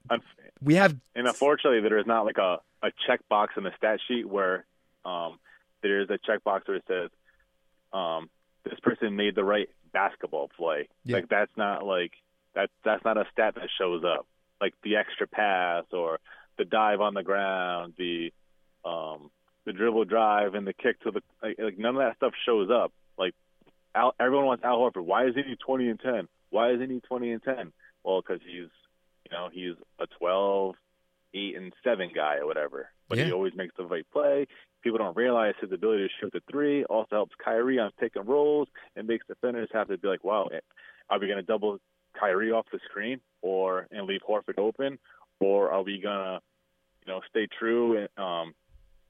[0.60, 4.28] we have And unfortunately, there is not like a, a checkbox in the stat sheet
[4.28, 4.64] where
[5.04, 5.38] um,
[5.82, 7.10] there is a checkbox where it says
[7.92, 8.28] um,
[8.64, 10.88] this person made the right basketball play.
[11.04, 11.16] Yeah.
[11.18, 12.12] Like that's not like
[12.54, 12.70] that.
[12.84, 14.26] That's not a stat that shows up.
[14.60, 16.18] Like the extra pass or
[16.58, 18.32] the dive on the ground, the
[18.84, 19.30] um,
[19.66, 22.70] the dribble drive and the kick to the like, like none of that stuff shows
[22.70, 22.92] up.
[23.18, 23.34] Like
[23.94, 25.04] Al, everyone wants Al Horford.
[25.04, 26.28] Why isn't he 20 and 10?
[26.50, 27.72] Why isn't he 20 and 10?
[28.04, 28.68] Well, because he's
[29.24, 30.74] you know he's a 12
[31.36, 32.90] eight and seven guy or whatever.
[33.08, 33.24] But Yeah.
[33.26, 34.46] he always makes the right play.
[34.82, 38.28] People don't realize his ability to shoot the three also helps Kyrie on pick and
[38.28, 40.48] rolls and makes defenders have to be like, wow,
[41.10, 41.78] are we going to double
[42.18, 44.98] Kyrie off the screen or and leave Horford open,
[45.40, 46.40] or are we gonna,
[47.04, 48.54] you know, stay true and um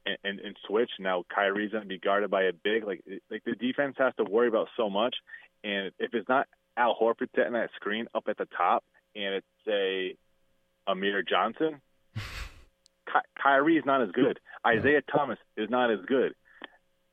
[0.06, 0.90] and, and, and switch?
[0.98, 2.84] Now Kyrie's going to be guarded by a big.
[2.84, 5.16] Like like the defense has to worry about so much,
[5.62, 9.46] and if it's not Al Horford setting that screen up at the top, and it's
[9.68, 10.16] a
[10.86, 11.80] Amir Johnson,
[12.14, 14.40] Ky- Kyrie is not as good.
[14.66, 16.34] Isaiah Thomas is not as good.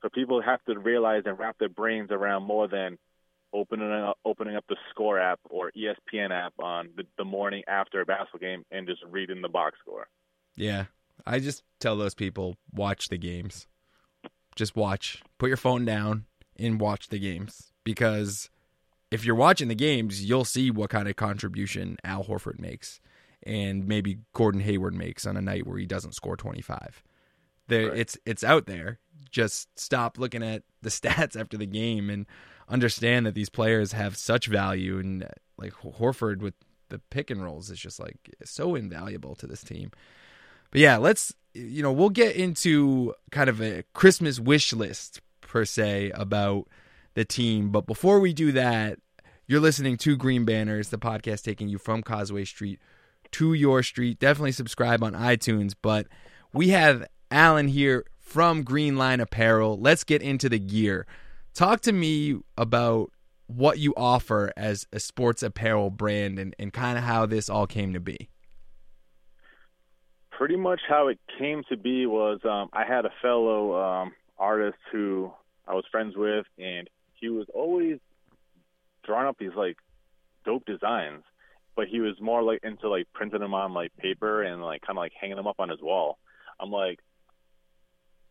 [0.02, 2.98] So people have to realize and wrap their brains around more than
[3.54, 8.02] opening up, opening up the Score app or ESPN app on the, the morning after
[8.02, 10.08] a basketball game and just reading the box score.
[10.56, 10.86] Yeah.
[11.26, 13.68] I just tell those people watch the games.
[14.56, 15.22] Just watch.
[15.38, 16.26] Put your phone down
[16.58, 18.50] and watch the games because
[19.12, 23.00] if you're watching the games, you'll see what kind of contribution Al Horford makes
[23.44, 27.04] and maybe Gordon Hayward makes on a night where he doesn't score 25.
[27.68, 27.98] There Right.
[28.00, 29.00] it's it's out there.
[29.30, 32.26] Just stop looking at the stats after the game and
[32.72, 36.56] understand that these players have such value and like Horford with
[36.90, 39.92] the pick and rolls is just like so invaluable to this team.
[40.72, 45.66] But yeah, let's you know, we'll get into kind of a Christmas wish list per
[45.66, 46.68] se about
[47.14, 49.00] the team, but before we do that,
[49.48, 52.80] you're listening to Green Banners, the podcast taking you from Causeway Street
[53.32, 54.18] to your street.
[54.18, 56.08] Definitely subscribe on iTunes, but
[56.54, 59.78] we have Alan here from Green Line Apparel.
[59.78, 61.06] Let's get into the gear.
[61.54, 63.12] Talk to me about
[63.48, 67.68] what you offer as a sports apparel brand and, and kind of how this all
[67.68, 68.30] came to be.
[70.32, 74.78] Pretty much how it came to be was um, I had a fellow um, artist
[74.92, 75.32] who
[75.68, 78.00] I was friends with, and he was always
[79.04, 79.78] drawing up these like
[80.46, 81.24] dope designs,
[81.76, 84.98] but he was more like into like printing them on like paper and like kind
[84.98, 86.18] of like hanging them up on his wall.
[86.60, 87.00] I'm like,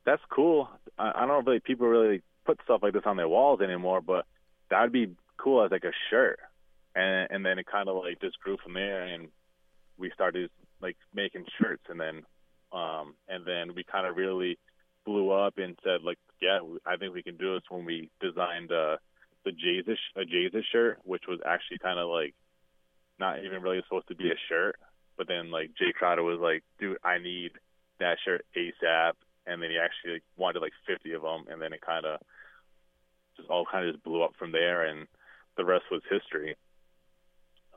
[0.04, 0.68] that's cool.
[0.98, 3.60] I, I don't know if really people really put stuff like this on their walls
[3.60, 4.26] anymore, but
[4.70, 6.38] that'd be cool as like a shirt.
[6.94, 9.28] And and then it kind of like just grew from there, and
[9.96, 10.50] we started
[10.82, 12.22] like making shirts, and then
[12.72, 14.58] um and then we kind of really
[15.06, 18.72] blew up and said like, yeah, I think we can do this when we designed
[18.72, 18.96] uh
[19.44, 22.34] the Jesus a Jesus shirt, which was actually kind of like
[23.18, 24.76] not even really supposed to be a shirt,
[25.16, 27.52] but then like Jae Crowder was like, dude, I need
[28.00, 29.12] that shirt ASAP,
[29.46, 32.20] and then he actually like, wanted like 50 of them, and then it kind of
[33.36, 35.06] just all kind of just blew up from there, and
[35.56, 36.56] the rest was history.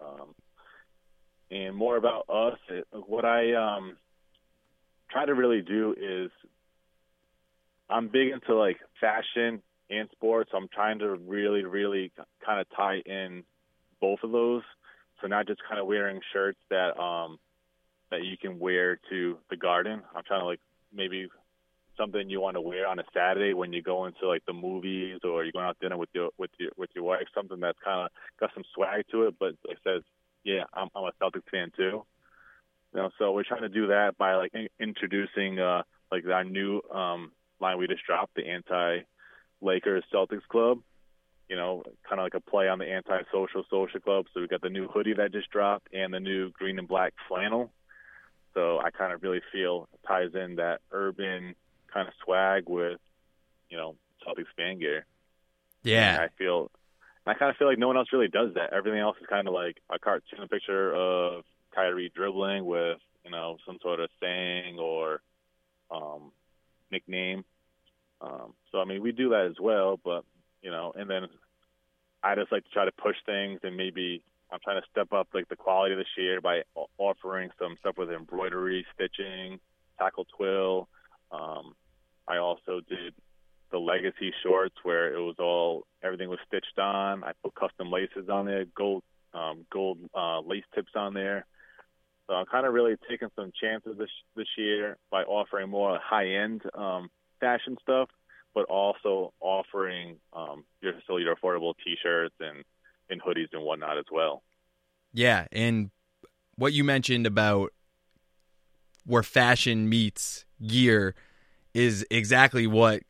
[0.01, 0.35] Um,
[1.51, 3.97] and more about us, it, what I um,
[5.11, 6.31] try to really do is
[7.89, 10.49] I'm big into like fashion and sports.
[10.51, 12.11] So I'm trying to really, really
[12.45, 13.43] kind of tie in
[14.01, 14.63] both of those.
[15.21, 17.37] So not just kind of wearing shirts that um
[18.11, 20.01] that you can wear to the garden.
[20.15, 20.59] I'm trying to like
[20.93, 21.27] maybe
[21.97, 25.19] something you want to wear on a Saturday when you go into like the movies
[25.23, 27.27] or you're going out dinner with your with your with your wife.
[27.33, 30.01] Something that's kind of got some swag to it, but it says,
[30.43, 32.05] "Yeah, I'm, I'm a Celtics fan too."
[32.93, 36.43] You know, so we're trying to do that by like in- introducing uh like our
[36.43, 38.99] new um line we just dropped, the anti
[39.61, 40.79] Lakers Celtics Club.
[41.49, 44.25] You know, kind of like a play on the anti-social social club.
[44.33, 47.13] So we got the new hoodie that just dropped and the new green and black
[47.27, 47.71] flannel.
[48.53, 51.55] So I kind of really feel ties in that urban
[51.93, 52.99] kind of swag with,
[53.69, 54.97] you know, Celtics fan gear.
[54.97, 55.05] And
[55.83, 56.17] Yeah.
[56.21, 56.71] I feel,
[57.25, 58.73] I kind of feel like no one else really does that.
[58.73, 63.57] Everything else is kind of like a cartoon picture of Kyrie dribbling with, you know,
[63.65, 65.21] some sort of saying or
[65.91, 66.31] um,
[66.91, 67.45] nickname.
[68.21, 70.23] Um, so I mean, we do that as well, but
[70.61, 71.27] you know, and then
[72.23, 75.27] I just like to try to push things and maybe I'm trying to step up
[75.33, 76.61] like the quality this year by
[76.97, 79.59] offering some stuff with embroidery, stitching,
[79.97, 80.87] tackle twill.
[81.31, 81.75] Um,
[82.27, 83.13] I also did
[83.71, 87.23] the legacy shorts where it was all everything was stitched on.
[87.23, 91.45] I put custom laces on there, gold um, gold uh, lace tips on there.
[92.27, 96.35] So I'm kind of really taking some chances this this year by offering more high
[96.35, 97.09] end um,
[97.39, 98.09] fashion stuff,
[98.53, 102.63] but also offering um, your still your affordable T-shirts and
[103.09, 104.43] and hoodies and whatnot as well.
[105.13, 105.91] Yeah, and
[106.55, 107.73] what you mentioned about
[109.05, 111.15] where fashion meets gear
[111.73, 113.03] is exactly what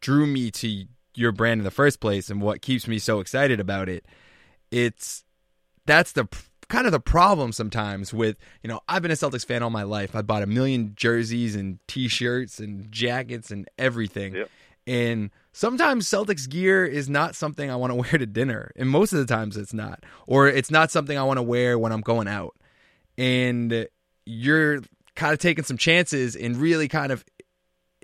[0.00, 3.60] drew me to your brand in the first place and what keeps me so excited
[3.60, 4.04] about it.
[4.70, 5.24] It's
[5.86, 6.26] that's the
[6.68, 9.82] kind of the problem sometimes with, you know, I've been a Celtics fan all my
[9.82, 10.16] life.
[10.16, 14.34] I bought a million jerseys and t-shirts and jackets and everything.
[14.34, 14.50] Yep.
[14.86, 18.72] And sometimes Celtics gear is not something I want to wear to dinner.
[18.76, 20.04] And most of the times it's not.
[20.26, 22.54] Or it's not something I want to wear when I'm going out.
[23.16, 23.86] And
[24.26, 24.80] you're
[25.14, 27.24] kind of taking some chances and really kind of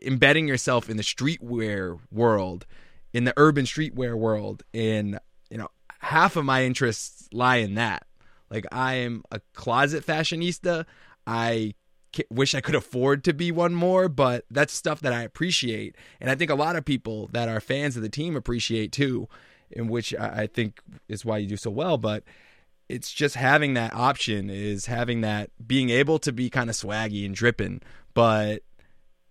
[0.03, 2.67] embedding yourself in the streetwear world,
[3.13, 4.63] in the urban streetwear world.
[4.73, 5.19] in
[5.51, 8.07] you know, half of my interests lie in that.
[8.51, 10.87] Like, I am a closet fashionista.
[11.27, 11.75] I
[12.31, 15.97] wish I could afford to be one more, but that's stuff that I appreciate.
[16.21, 19.29] And I think a lot of people that are fans of the team appreciate too,
[19.71, 21.99] in which I think is why you do so well.
[21.99, 22.25] But
[22.89, 27.25] it's just having that option is having that being able to be kind of swaggy
[27.25, 27.83] and dripping,
[28.15, 28.63] but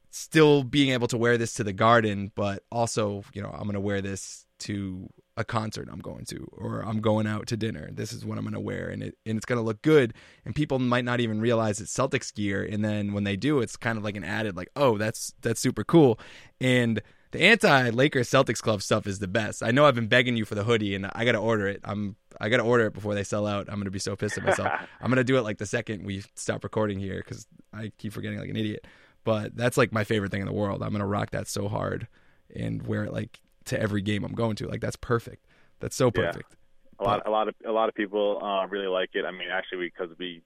[0.10, 3.74] still being able to wear this to the garden, but also, you know, I'm going
[3.74, 7.90] to wear this to a concert I'm going to or I'm going out to dinner.
[7.94, 10.14] This is what I'm going to wear and it and it's going to look good
[10.44, 13.78] and people might not even realize it's Celtics gear and then when they do it's
[13.78, 16.20] kind of like an added like, "Oh, that's that's super cool."
[16.60, 19.64] And the anti Lakers Celtics club stuff is the best.
[19.64, 21.80] I know I've been begging you for the hoodie and I got to order it.
[21.86, 23.70] I'm I got to order it before they sell out.
[23.70, 24.72] I'm going to be so pissed at myself.
[25.02, 28.12] I'm going to do it like the second we stop recording here cuz I keep
[28.12, 28.86] forgetting like an idiot.
[29.24, 30.82] But that's like my favorite thing in the world.
[30.82, 32.08] I'm going to rock that so hard
[32.56, 34.68] and wear it like to every game I'm going to.
[34.68, 35.46] Like that's perfect.
[35.80, 36.52] That's so perfect.
[36.52, 36.56] Yeah.
[37.02, 39.24] A lot, a lot of, a lot of people uh, really like it.
[39.26, 40.42] I mean, actually, because we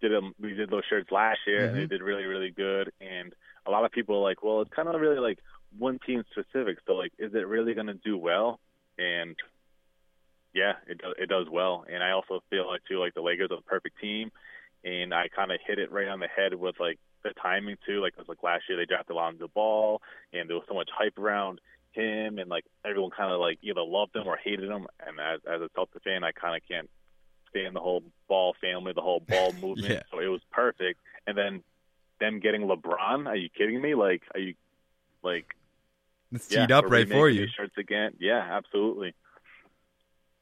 [0.00, 1.66] did them, we did those shirts last year, mm-hmm.
[1.68, 1.88] and they mm-hmm.
[1.90, 2.90] did really, really good.
[3.00, 3.32] And
[3.64, 5.38] a lot of people are like, well, it's kind of really like
[5.78, 6.78] one team specific.
[6.86, 8.58] So, like, is it really going to do well?
[8.98, 9.36] And
[10.52, 11.84] yeah, it does, it does well.
[11.90, 14.32] And I also feel like too, like the Lakers are the perfect team,
[14.84, 18.00] and I kind of hit it right on the head with like the timing too.
[18.00, 20.00] Like it was like last year they drafted Lonzo Ball,
[20.32, 21.60] and there was so much hype around
[21.92, 24.86] him, and like everyone kind of like either loved him or hated him.
[25.06, 26.90] And as as a Celtics fan, I kind of can't
[27.50, 29.90] stand the whole ball family, the whole ball movement.
[29.90, 30.02] yeah.
[30.10, 31.00] So it was perfect.
[31.26, 31.62] And then
[32.20, 33.26] them getting LeBron.
[33.26, 33.94] Are you kidding me?
[33.94, 34.54] Like, are you
[35.22, 35.54] like?
[36.32, 37.46] It's teed yeah, up right for you.
[37.54, 38.12] Shirts again.
[38.18, 39.14] Yeah, absolutely.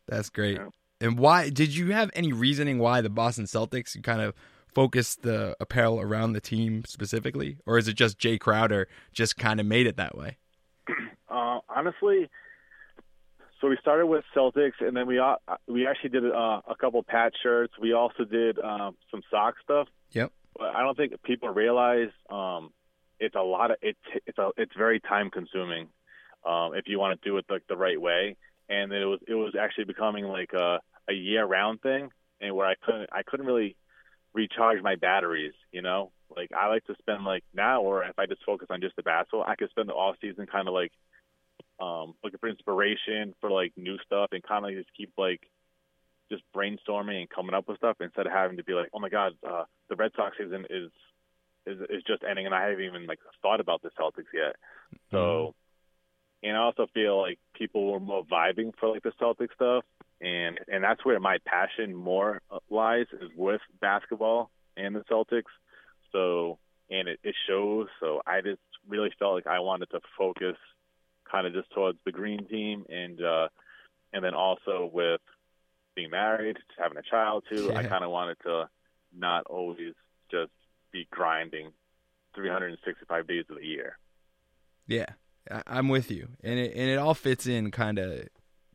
[0.07, 0.57] That's great.
[0.57, 0.69] Yeah.
[1.01, 4.35] And why did you have any reasoning why the Boston Celtics kind of
[4.75, 9.61] focused the apparel around the team specifically, or is it just Jae Crowder just kind
[9.61, 10.39] of made it that way?
[11.33, 12.29] Uh, honestly,
[13.61, 15.37] so we started with Celtics, and then we uh,
[15.69, 17.73] we actually did uh, a couple patch shirts.
[17.81, 19.87] We also did um, some sock stuff.
[20.13, 20.33] Yep.
[20.59, 22.73] But I don't think people realize um,
[23.19, 23.97] it's a lot of it.
[24.27, 25.89] It's a it's very time consuming
[26.47, 28.37] um, if you want to do it like the right way.
[28.69, 32.67] And it was it was actually becoming like a, a year round thing, and where
[32.67, 33.77] I couldn't I couldn't really
[34.35, 35.55] recharge my batteries.
[35.73, 38.81] You know, like I like to spend like now, or if I just focus on
[38.81, 40.93] just the basketball, I could spend the off season kind of like
[41.81, 45.41] um, looking for inspiration for like new stuff and kind of like just keep like
[46.31, 49.09] just brainstorming and coming up with stuff instead of having to be like, oh my
[49.09, 50.91] god, uh, the Red Sox season is
[51.67, 54.57] is is just ending and I haven't even like thought about the Celtics yet.
[55.11, 56.49] So, mm-hmm.
[56.49, 59.85] and I also feel like people were more vibing for like the Celtics stuff,
[60.21, 65.43] and and that's where my passion more uh, lies is with basketball and the Celtics.
[66.13, 66.59] So,
[66.91, 67.89] and it, it shows.
[68.01, 70.57] So I just really felt like I wanted to focus
[71.31, 73.49] kind of just towards the green team and uh
[74.13, 75.21] and then also with
[75.95, 77.79] being married, having a child too, yeah.
[77.79, 78.69] I kind of wanted to
[79.17, 79.95] not always
[80.31, 80.51] just
[80.93, 81.71] be grinding
[82.35, 83.99] 365 days of the year.
[84.87, 85.07] Yeah,
[85.67, 88.29] I'm with you, and it and it all fits in kind of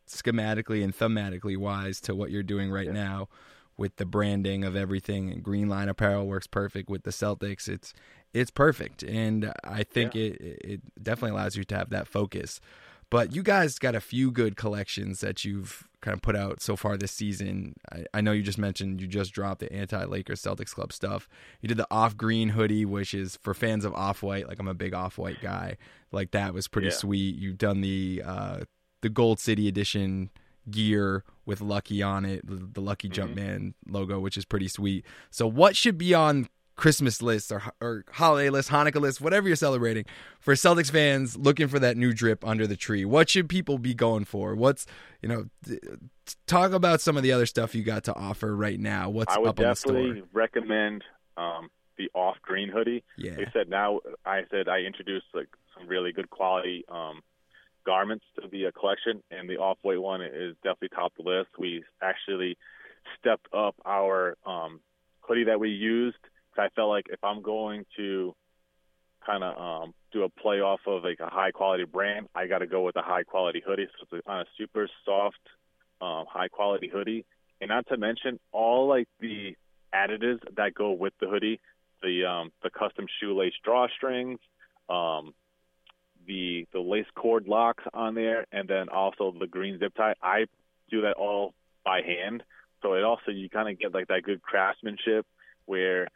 [0.07, 2.93] schematically and thematically wise to what you're doing right yeah.
[2.93, 3.29] now
[3.77, 5.31] with the branding of everything.
[5.31, 7.67] And Green Line Apparel works perfect with the Celtics.
[7.67, 7.93] It's
[8.33, 10.23] it's perfect, and I think yeah.
[10.23, 12.59] it it definitely allows you to have that focus.
[13.09, 16.75] But you guys got a few good collections that you've kind of put out so
[16.75, 17.75] far this season.
[17.91, 21.29] I, I know you just mentioned you just dropped the anti Lakers Celtics Club stuff.
[21.61, 24.47] You did the off green hoodie, which is for fans of off white.
[24.47, 25.77] Like I'm a big off white guy.
[26.11, 26.93] Like that was pretty yeah.
[26.93, 27.35] sweet.
[27.35, 28.59] You've done the uh,
[29.05, 30.31] the Gold City edition
[30.71, 33.33] gear with Lucky on it, the Lucky mm-hmm.
[33.33, 35.05] Jumpman logo, which is pretty sweet.
[35.29, 39.55] So, what should be on Christmas lists or, or holiday list, Hanukkah list, whatever you're
[39.55, 40.05] celebrating,
[40.39, 43.05] for Celtics fans looking for that new drip under the tree?
[43.05, 44.55] What should people be going for?
[44.55, 44.87] What's
[45.21, 45.45] you know,
[46.47, 49.11] talk about some of the other stuff you got to offer right now.
[49.11, 49.93] What's I would up on the store?
[49.93, 51.03] definitely recommend
[51.37, 53.03] um, the off green hoodie.
[53.19, 53.35] Yeah.
[53.35, 57.21] They said now I said I introduced like some really good quality um,
[57.85, 61.49] garments to the uh, collection, and the off white one is definitely top the list.
[61.57, 62.57] We actually
[63.19, 64.79] stepped up our um,
[65.21, 66.17] hoodie that we used.
[66.51, 68.35] because I felt like if I'm going to
[69.25, 72.59] kind of um, do a play off of like a high quality brand, I got
[72.59, 73.87] to go with a high quality hoodie.
[73.99, 75.39] So it's on a super soft,
[76.01, 77.25] um, high quality hoodie,
[77.61, 79.55] and not to mention all like the
[79.93, 81.59] additives that go with the hoodie,
[82.01, 84.37] the um, the custom shoelace drawstrings,
[84.89, 85.33] um,
[86.27, 90.15] the the lace cord locks on there, and then also the green zip tie.
[90.21, 90.45] I
[90.89, 91.53] do that all
[91.83, 92.43] by hand,
[92.81, 95.25] so it also you kind of get like that good craftsmanship
[95.65, 96.07] where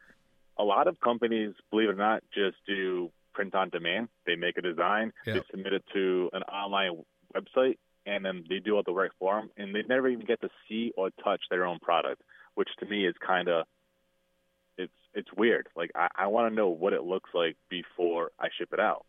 [0.58, 4.10] a lot of companies, believe it or not, just do print on demand.
[4.26, 5.36] They make a design, Yep.
[5.36, 7.04] they submit it to an online
[7.34, 10.42] website, and then they do all the work for them, and they never even get
[10.42, 12.22] to see or touch their own product,
[12.56, 13.66] which to me is kind of
[14.78, 15.68] it's it's weird.
[15.76, 19.06] Like I, I want to know what it looks like before I ship it out,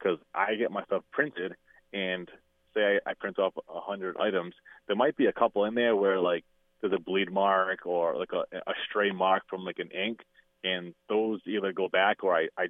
[0.00, 1.54] because I get my stuff printed,
[1.92, 2.28] and
[2.74, 4.54] say I, I print off a hundred items,
[4.86, 6.44] there might be a couple in there where like
[6.80, 10.20] there's a bleed mark or like a, a stray mark from like an ink,
[10.64, 12.66] and those either go back or I, I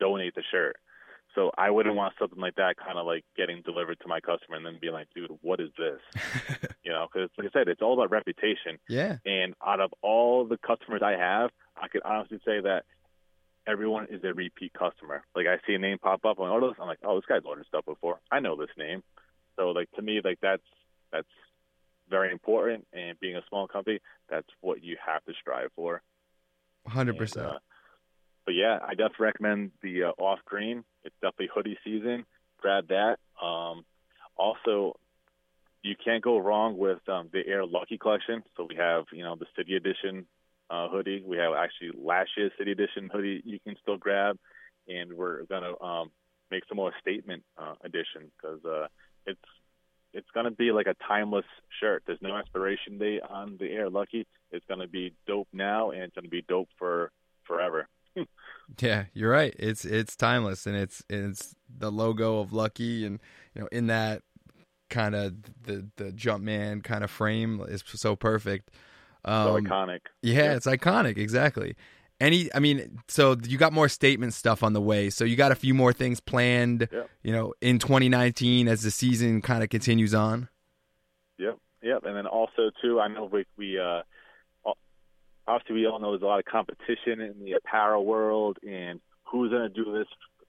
[0.00, 0.76] donate the shirt.
[1.34, 4.56] So I wouldn't want something like that kind of like getting delivered to my customer
[4.56, 6.00] and then being like, dude, what is this?
[6.84, 8.78] you know, because like I said, it's all about reputation.
[8.86, 9.16] yeah.
[9.24, 11.50] And out of all the customers I have,
[11.80, 12.84] I could honestly say that
[13.66, 15.22] everyone is a repeat customer.
[15.34, 17.66] Like I see a name pop up on orders, I'm like, oh, this guy's ordered
[17.66, 18.18] stuff before.
[18.30, 19.02] I know this name.
[19.56, 20.62] So like to me, like that's
[21.12, 21.28] that's
[22.08, 22.86] very important.
[22.92, 26.02] And being a small company, that's what you have to strive for.
[26.86, 27.46] Hundred And, percent.
[27.46, 27.58] uh,
[28.44, 30.84] but yeah, I definitely recommend the uh, off green.
[31.04, 32.24] It's definitely hoodie season.
[32.60, 33.18] Grab that.
[33.40, 33.84] Um,
[34.36, 34.96] also,
[35.82, 38.42] you can't go wrong with um, the Air Lucky collection.
[38.56, 40.26] So we have, you know, the City Edition
[40.70, 41.22] uh, hoodie.
[41.26, 44.36] We have actually last year's City Edition hoodie you can still grab,
[44.88, 46.10] and we're gonna um,
[46.50, 48.86] make some more statement uh, edition because uh,
[49.26, 49.40] it's
[50.12, 51.46] it's gonna be like a timeless
[51.80, 52.02] shirt.
[52.06, 54.26] There's no expiration date on the Air Lucky.
[54.50, 57.10] It's gonna be dope now, and it's gonna be dope for
[57.44, 57.88] forever.
[58.80, 59.54] Yeah, you're right.
[59.58, 63.20] It's it's timeless, and it's it's the logo of Lucky, and
[63.54, 64.22] you know, in that
[64.88, 68.70] kind of the the Jumpman kind of frame is so perfect.
[69.24, 70.00] So Um, iconic.
[70.22, 71.16] Yeah, it's iconic.
[71.18, 71.76] Exactly.
[72.20, 75.10] Any, I mean, so you got more statement stuff on the way.
[75.10, 76.88] So you got a few more things planned.
[76.92, 77.10] Yep.
[77.24, 80.48] You know, in 2019 as the season kind of continues on.
[81.38, 82.04] Yep, yep.
[82.04, 84.02] And then also too, I know we we uh,
[85.46, 89.50] obviously we all know there's a lot of competition in the apparel world, and who's
[89.50, 90.06] gonna do this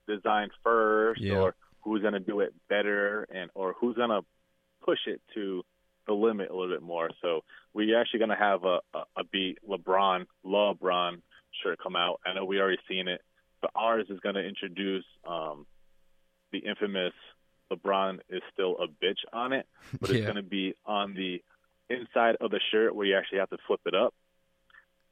[0.07, 1.39] design first, Yeah.
[1.39, 4.21] or who's gonna do it better, and or who's gonna
[4.84, 5.63] push it to
[6.08, 7.10] the limit a little bit more.
[7.22, 7.41] So
[7.74, 11.22] we're actually gonna have a a, a beat LeBron LeBron
[11.64, 12.20] shirt come out.
[12.26, 13.22] I know we already seen it,
[13.62, 15.66] but ours is gonna introduce um,
[16.51, 17.14] the infamous
[17.72, 19.66] LeBron is still a bitch on it,
[19.99, 20.26] but it's Yeah.
[20.26, 21.41] going to be on the
[21.89, 24.14] inside of the shirt where you actually have to flip it up.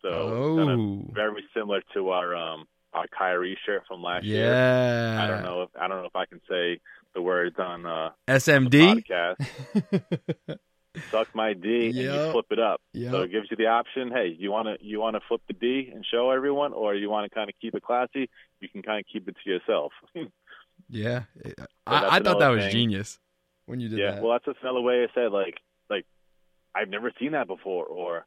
[0.03, 4.51] So it's gonna Oh, very similar to our um our Kyrie shirt from last year.
[4.53, 5.23] yeah.
[5.23, 6.79] I don't know if I don't know if I can say
[7.15, 9.03] the words on uh SMD.
[9.09, 10.57] podcast.
[11.09, 12.81] Suck my D and you flip it up.
[12.93, 13.11] Yep.
[13.11, 14.11] So it gives you the option.
[14.11, 17.09] Hey, you want to you want to flip the D and show everyone, or you
[17.09, 18.29] want to kind of keep it classy?
[18.59, 19.91] You can kind of keep it to yourself.
[20.89, 21.23] Yeah,
[21.87, 22.71] I, I thought that was thing.
[22.71, 23.19] genius
[23.65, 24.23] when you did yeah, that.
[24.23, 26.05] well, that's just another way I said like like
[26.75, 28.25] I've never seen that before, or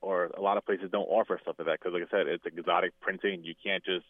[0.00, 2.44] or a lot of places don't offer stuff like that because, like I said, it's
[2.46, 3.44] exotic printing.
[3.44, 4.06] You can't just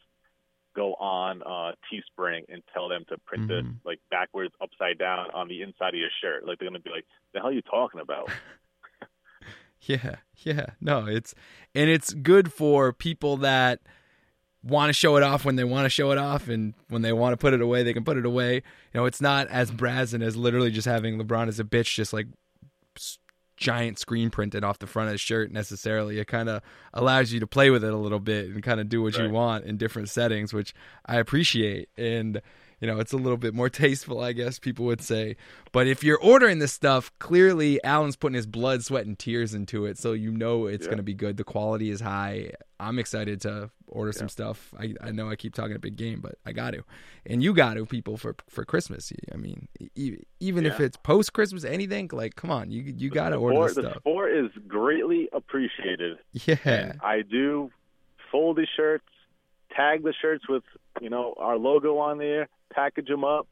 [0.77, 3.77] go on uh, Teespring and tell them to print it Mhm.
[3.85, 6.47] like backwards, upside down on the inside of your shirt.
[6.47, 8.29] Like they're gonna be like, "The hell are you talking about?"
[9.83, 10.67] Yeah, yeah.
[10.81, 11.35] No, it's
[11.75, 13.81] and it's good for people that
[14.65, 17.13] want to show it off when they want to show it off and when they
[17.13, 18.55] want to put it away, they can put it away.
[18.57, 18.63] You
[18.95, 22.27] know, it's not as brazen as literally just having LeBron as a bitch just like
[23.57, 26.19] giant screen printed off the front of his shirt necessarily.
[26.19, 28.89] It kind of allows you to play with it a little bit and kind of
[28.89, 31.89] do what you want in different settings, which I appreciate.
[31.97, 32.41] And
[32.81, 35.37] you know, it's a little bit more tasteful, I guess people would say.
[35.73, 39.87] But if you're ordering this stuff, clearly Alan's putting his blood, sweat, and tears into
[39.87, 40.91] it, so you know it's Yeah.
[40.91, 41.37] going to be good.
[41.37, 42.53] The quality is high.
[42.79, 44.75] I'm excited to order some stuff.
[44.79, 46.83] I, I know I keep talking a big game, but I got to,
[47.25, 49.11] and you got to, people for for Christmas.
[49.33, 53.31] I mean, e- even if it's post Christmas, anything like, come on, you you got
[53.31, 53.95] to order this The stuff.
[53.95, 56.19] support is greatly appreciated.
[56.33, 57.71] Yeah, And I do
[58.31, 59.07] fold the shirts,
[59.75, 60.65] tag the shirts with
[61.01, 63.47] you know our logo on there, package them up,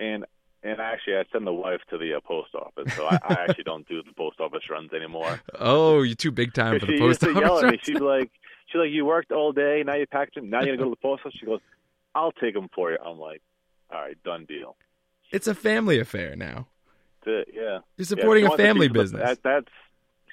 [0.00, 0.24] and
[0.62, 3.64] and actually I send the wife to the uh, post office, so I, I actually
[3.64, 5.40] don't do the post office runs anymore.
[5.58, 7.64] Oh, you're too big time for the she post used to yell office.
[7.64, 7.78] at me.
[7.82, 8.30] She'd like,
[8.66, 10.90] she's like, you worked all day, now you packed them, now you're gonna go to
[10.90, 11.38] the post office.
[11.38, 11.60] She goes,
[12.14, 12.98] I'll take them for you.
[13.04, 13.40] I'm like,
[13.92, 14.76] all right, done deal.
[15.30, 16.66] It's a family affair now.
[17.26, 17.48] It.
[17.54, 17.80] Yeah.
[17.98, 19.28] You're supporting Yeah, a family piece of the- business.
[19.28, 19.66] that, that's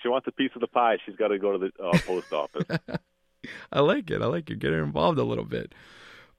[0.01, 0.97] she wants a piece of the pie.
[1.05, 2.65] She's got to go to the uh, post office.
[3.71, 4.21] I like it.
[4.21, 4.59] I like it.
[4.59, 5.73] Getting involved a little bit.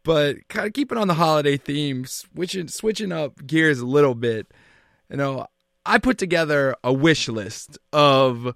[0.06, 4.46] But kind of keeping on the holiday theme, switching switching up gears a little bit.
[5.10, 5.48] You know,
[5.84, 8.54] I put together a wish list of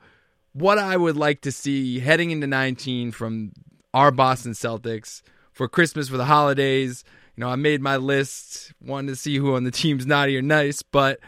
[0.53, 3.51] what I would like to see heading into 19 from
[3.93, 5.23] our Boston Celtics
[5.53, 7.03] for Christmas for the holidays.
[7.35, 10.43] You know, I made my list, wanted to see who on the team's naughty or
[10.43, 11.19] nice, but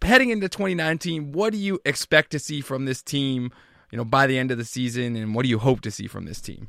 [0.00, 3.50] heading into 2019, what do you expect to see from this team,
[3.90, 6.06] you know, by the end of the season and what do you hope to see
[6.06, 6.68] from this team?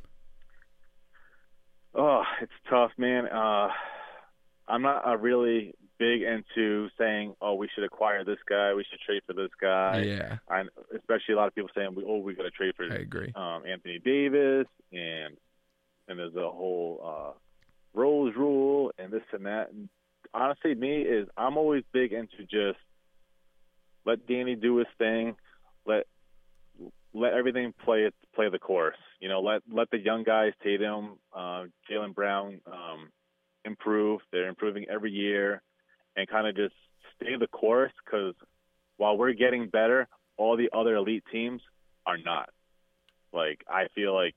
[1.94, 3.28] Oh, it's tough, man.
[3.28, 3.70] Uh,
[4.68, 8.74] I'm not uh, really big into saying, "Oh, we should acquire this guy.
[8.74, 10.64] We should trade for this guy." yeah, I,
[10.96, 13.32] especially a lot of people saying, "Oh, we got to trade for I agree.
[13.36, 15.36] um, Anthony Davis," and
[16.08, 17.32] and there's a whole uh,
[17.94, 19.72] Rose rule and this and that.
[19.72, 19.90] And
[20.34, 22.80] honestly, me is I'm always big into just
[24.06, 25.36] let Danny do his thing,
[25.86, 26.08] let
[27.14, 28.98] let everything play it play the course.
[29.20, 33.10] You know, let let the young guys, Tatum, uh, Jaylen Brown, um,
[33.66, 34.22] improve.
[34.32, 35.62] They're improving every year,
[36.16, 36.76] and kind of just
[37.16, 37.92] stay the course.
[38.06, 38.34] Because
[38.98, 40.08] while we're getting better,
[40.38, 41.62] all the other elite teams
[42.06, 42.50] are not.
[43.34, 44.36] Like I feel like,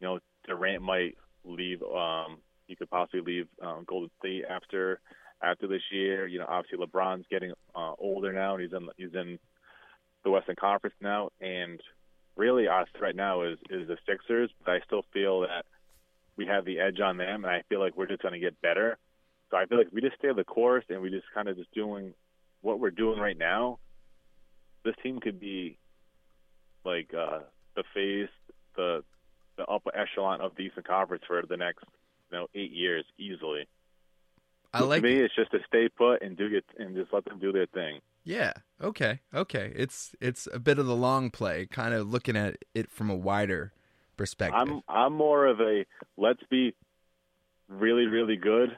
[0.00, 1.82] you know, Durant might leave.
[1.82, 5.00] Um, he could possibly leave um, Golden State after
[5.42, 6.26] after this year.
[6.26, 9.38] You know, obviously LeBron's getting uh, older now, and he's in he's in
[10.24, 11.80] the Western Conference now, and
[12.36, 14.50] really us right now is is the Sixers.
[14.64, 15.64] But I still feel that
[16.36, 18.60] we have the edge on them, and I feel like we're just going to get
[18.60, 18.98] better.
[19.50, 21.56] So I feel like if we just stay the course and we just kind of
[21.56, 22.14] just doing
[22.62, 23.78] what we're doing right now,
[24.84, 25.78] this team could be
[26.84, 27.40] like uh,
[27.74, 28.30] the face,
[28.76, 29.02] the
[29.56, 31.84] the upper echelon of the Eastern Conference for the next
[32.30, 33.66] you know eight years easily.
[34.72, 37.24] I like to me, it's just to stay put and do it and just let
[37.24, 38.00] them do their thing.
[38.26, 38.52] Yeah.
[38.82, 39.20] Okay.
[39.32, 39.72] Okay.
[39.76, 43.14] It's it's a bit of the long play, kind of looking at it from a
[43.14, 43.72] wider
[44.16, 44.60] perspective.
[44.60, 46.74] I'm I'm more of a let's be
[47.68, 48.76] really really good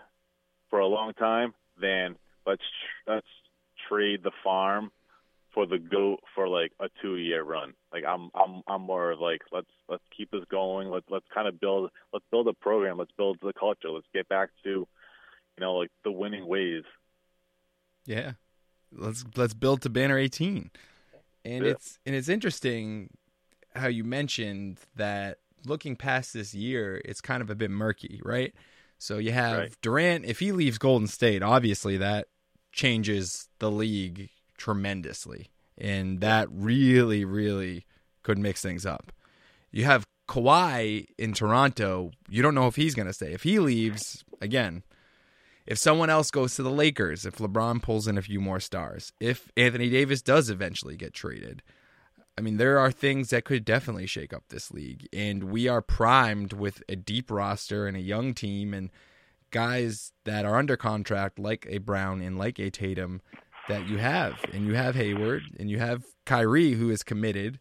[0.68, 2.62] for a long time than let's
[3.06, 3.26] let's
[3.88, 4.92] trade the farm
[5.54, 7.72] for the goat for like a two year run.
[7.90, 10.88] Like I'm I'm I'm more of like let's let's keep this going.
[10.90, 12.98] Let's let's kind of build let's build a program.
[12.98, 13.88] Let's build the culture.
[13.88, 14.88] Let's get back to you
[15.58, 16.84] know like the winning ways.
[18.04, 18.32] Yeah.
[18.92, 20.70] Let's let's build to banner 18.
[21.44, 21.72] And Yeah.
[21.72, 23.10] it's and it's interesting
[23.74, 28.54] how you mentioned that looking past this year, it's kind of a bit murky, right?
[28.98, 29.76] So you have Right.
[29.82, 32.28] Durant if he leaves Golden State, obviously that
[32.72, 35.48] changes the league tremendously.
[35.76, 37.86] And that really really
[38.22, 39.12] could mix things up.
[39.70, 43.32] You have Kawhi in Toronto, you don't know if he's going to stay.
[43.32, 44.82] If he leaves, again,
[45.68, 49.12] if someone else goes to the Lakers, if LeBron pulls in a few more stars,
[49.20, 51.62] if Anthony Davis does eventually get traded,
[52.38, 55.06] I mean, there are things that could definitely shake up this league.
[55.12, 58.88] And we are primed with a deep roster and a young team and
[59.50, 63.20] guys that are under contract, like a Brown and like a Tatum,
[63.68, 64.42] that you have.
[64.54, 67.60] And you have Hayward and you have Kyrie, who is committed,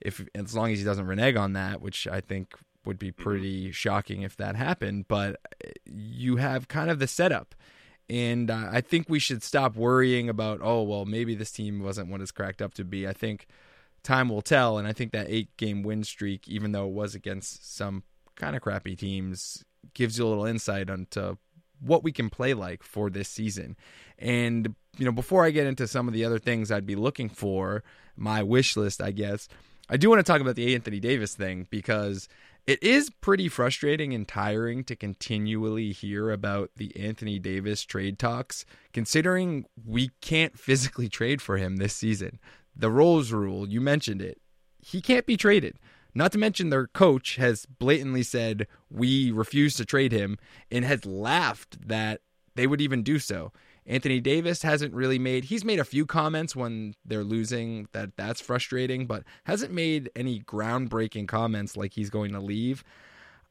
[0.00, 2.54] if as long as he doesn't renege on that, which I think
[2.86, 5.06] would be pretty shocking if that happened.
[5.08, 5.40] But
[5.84, 7.54] you have kind of the setup.
[8.08, 12.10] And uh, I think we should stop worrying about, oh, well, maybe this team wasn't
[12.10, 13.08] what it's cracked up to be.
[13.08, 13.46] I think
[14.02, 14.76] time will tell.
[14.78, 18.02] And I think that eight game win streak, even though it was against some
[18.36, 19.64] kind of crappy teams,
[19.94, 21.36] gives you a little insight onto
[21.80, 23.76] what we can play like for this season.
[24.18, 27.28] And, you know, before I get into some of the other things I'd be looking
[27.28, 27.82] for,
[28.16, 29.48] my wish list, I guess,
[29.88, 32.28] I do want to talk about the Anthony Davis thing because
[32.66, 38.64] it is pretty frustrating and tiring to continually hear about the Anthony Davis trade talks,
[38.92, 42.38] considering we can't physically trade for him this season.
[42.74, 44.40] The Rose rule, you mentioned it,
[44.78, 45.78] he can't be traded.
[46.14, 50.38] Not to mention their coach has blatantly said we refuse to trade him
[50.70, 52.20] and has laughed that
[52.54, 53.52] they would even do so.
[53.86, 58.40] Anthony Davis hasn't really made he's made a few comments when they're losing that that's
[58.40, 62.82] frustrating, but hasn't made any groundbreaking comments like he's going to leave.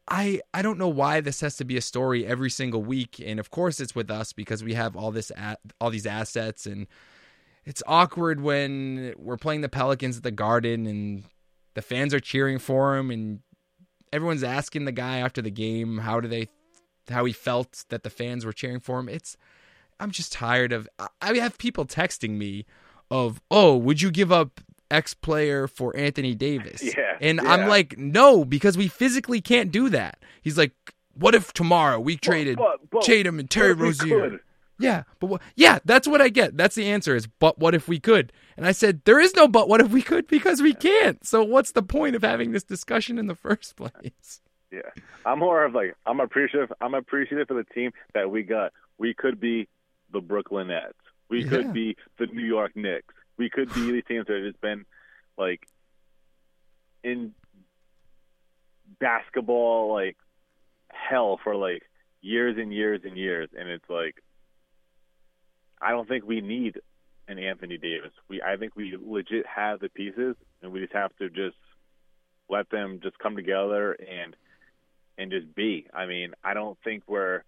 [0.08, 3.40] I I don't know why this has to be a story every single week and
[3.40, 5.32] of course it's with us because we have all this
[5.80, 6.86] all these assets and
[7.64, 11.24] it's awkward when we're playing the Pelicans at the Garden and
[11.74, 13.40] the fans are cheering for him and
[14.12, 16.48] everyone's asking the guy after the game how do they
[17.08, 19.08] how he felt that the fans were cheering for him.
[19.08, 19.36] It's
[20.00, 20.88] I'm just tired of
[21.20, 22.66] I- have people texting me
[23.10, 27.52] of, "Oh, would you give up X player for Anthony Davis?" Yeah, And yeah.
[27.52, 30.72] I'm like, "No, because we physically can't do that." He's like,
[31.16, 34.40] What if tomorrow we traded but- but Tatum and Terry what if we Rozier?
[34.80, 36.56] Yeah, but what, yeah, that's what I get.
[36.56, 38.32] That's the answer is, but what if we could?
[38.56, 41.24] And I said, there is no but what if we could because we can't.
[41.24, 44.40] So what's the point of having this discussion in the first place?
[44.72, 44.80] Yeah,
[45.24, 46.72] I'm more of like I'm appreciative.
[46.80, 48.72] I'm appreciative for the team that we got.
[48.98, 49.68] We could be
[50.14, 50.94] the Brooklyn Nets.
[51.28, 51.50] We Yeah.
[51.50, 53.12] could be the New York Knicks.
[53.36, 54.86] We could be these teams that have just been
[55.36, 55.66] like
[57.02, 57.34] in
[59.00, 60.16] basketball like
[60.90, 61.82] hell for like
[62.22, 64.22] years and years and years, and it's like
[65.82, 66.80] I don't think we need
[67.28, 68.12] an Anthony Davis.
[68.28, 71.56] We I think we legit have the pieces, and we just have to just
[72.48, 74.36] let them just come together and
[75.18, 75.86] and just be.
[75.92, 77.42] I mean, I don't think we're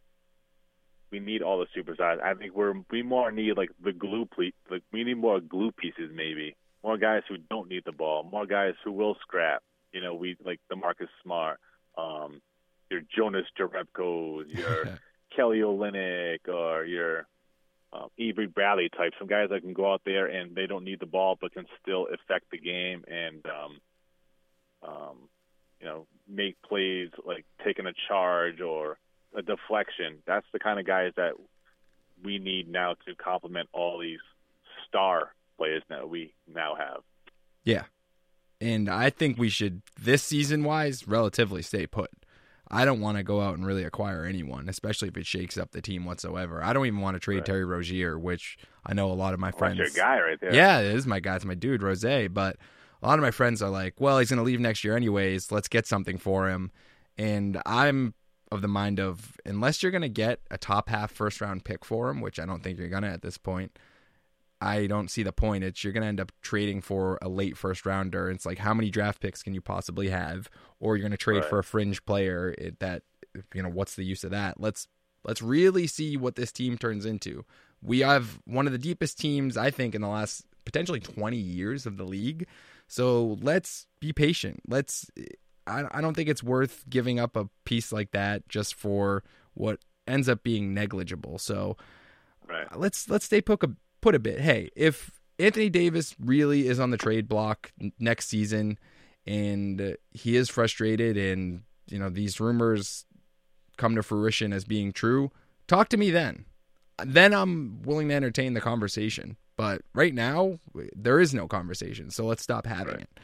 [1.10, 2.20] we need all the superstars.
[2.20, 5.72] I think we're we more need like the glue ple- like we need more glue
[5.72, 6.56] pieces maybe.
[6.82, 8.22] More guys who don't need the ball.
[8.24, 9.62] More guys who will scrap.
[9.92, 11.58] You know, we like the Marcus Smart,
[11.96, 12.40] um,
[12.90, 14.98] your Jonas Jerebko's, your
[15.36, 17.26] Kelly Olynyk, or your
[17.92, 19.12] um, Avery Bradley type.
[19.18, 21.66] Some guys that can go out there and they don't need the ball but can
[21.82, 23.80] still affect the game and um,
[24.86, 25.16] um,
[25.80, 28.98] you know make plays like taking a charge or
[29.34, 30.18] a deflection.
[30.26, 31.32] That's the kind of guys that
[32.22, 34.20] we need now to complement all these
[34.88, 37.02] star players that we now have.
[37.64, 37.84] Yeah.
[38.60, 42.10] And I think we should, this season wise, relatively stay put.
[42.68, 45.70] I don't want to go out and really acquire anyone, especially if it shakes up
[45.70, 46.64] the team whatsoever.
[46.64, 47.46] I don't even want to trade Right.
[47.46, 49.78] Terry Rozier, which I know a lot of my friends.
[49.78, 50.54] That's your guy right there.
[50.54, 51.36] Yeah, it is my guy.
[51.36, 52.02] It's my dude, Rose.
[52.02, 52.56] But
[53.02, 55.52] a lot of my friends are like, well, he's going to leave next year anyways.
[55.52, 56.72] Let's get something for him.
[57.16, 58.14] And I'm
[58.52, 61.84] of the mind of, unless you're going to get a top half first round pick
[61.84, 63.76] for him, which I don't think you're going to at this point,
[64.60, 65.64] I don't see the point.
[65.64, 68.30] It's you're going to end up trading for a late first rounder.
[68.30, 70.48] It's like, how many draft picks can you possibly have?
[70.80, 71.44] Or you're going to trade Right.
[71.48, 73.02] for a fringe player it, that,
[73.52, 74.60] you know, what's the use of that?
[74.60, 74.88] Let's
[75.24, 77.44] let's really see what this team turns into.
[77.82, 81.84] We have one of the deepest teams, I think, in the last potentially 20 years
[81.84, 82.46] of the league.
[82.88, 84.60] So let's be patient.
[84.66, 85.10] Let's.
[85.66, 89.22] I, I don't think it's worth giving up a piece like that just for
[89.54, 91.38] what ends up being negligible.
[91.38, 91.76] So
[92.48, 92.66] Right.
[92.78, 94.40] let's let's stay put a put a bit.
[94.40, 98.78] Hey, if Anthony Davis really is on the trade block n- next season,
[99.26, 103.04] and uh, he is frustrated, and you know these rumors
[103.76, 105.30] come to fruition as being true,
[105.66, 106.44] talk to me then.
[107.04, 109.36] Then I'm willing to entertain the conversation.
[109.56, 110.58] But right now,
[110.94, 113.00] there is no conversation, so let's stop having Right.
[113.02, 113.20] it.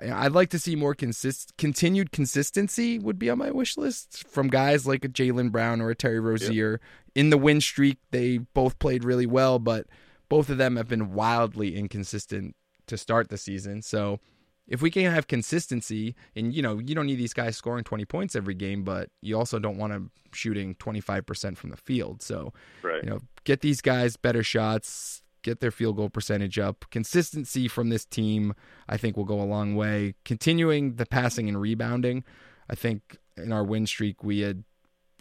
[0.00, 4.48] I'd like to see more consist continued consistency would be on my wish list from
[4.48, 6.80] guys like a Jaylen Brown or a Terry Rozier.
[7.14, 9.86] In the win streak, they both played really well, but
[10.28, 12.56] both of them have been wildly inconsistent
[12.88, 13.82] to start the season.
[13.82, 14.18] So
[14.66, 18.04] if we can have consistency, and you know, you don't need these guys scoring 20
[18.06, 22.20] points every game, but you also don't want them shooting 25% from the field.
[22.22, 23.04] So Right.
[23.04, 26.84] you know, get these guys better shots, get their field goal percentage up.
[26.90, 28.54] Consistency from this team,
[28.88, 30.16] I think, will go a long way.
[30.24, 32.24] Continuing the passing and rebounding,
[32.68, 34.64] I think in our win streak, we had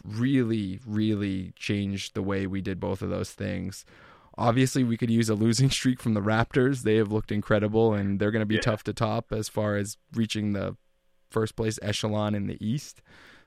[0.04, 3.86] really, really changed the way we did both of those things.
[4.38, 6.82] Obviously, we could use a losing streak from the Raptors.
[6.82, 8.62] They have looked incredible, and they're going to be Yeah.
[8.62, 10.76] tough to top as far as reaching the
[11.30, 13.02] first place echelon in the East.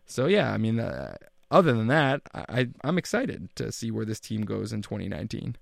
[0.04, 1.16] So, yeah, I mean, uh,
[1.50, 5.56] other than that, I, I I'm excited to see where this team goes in 2019.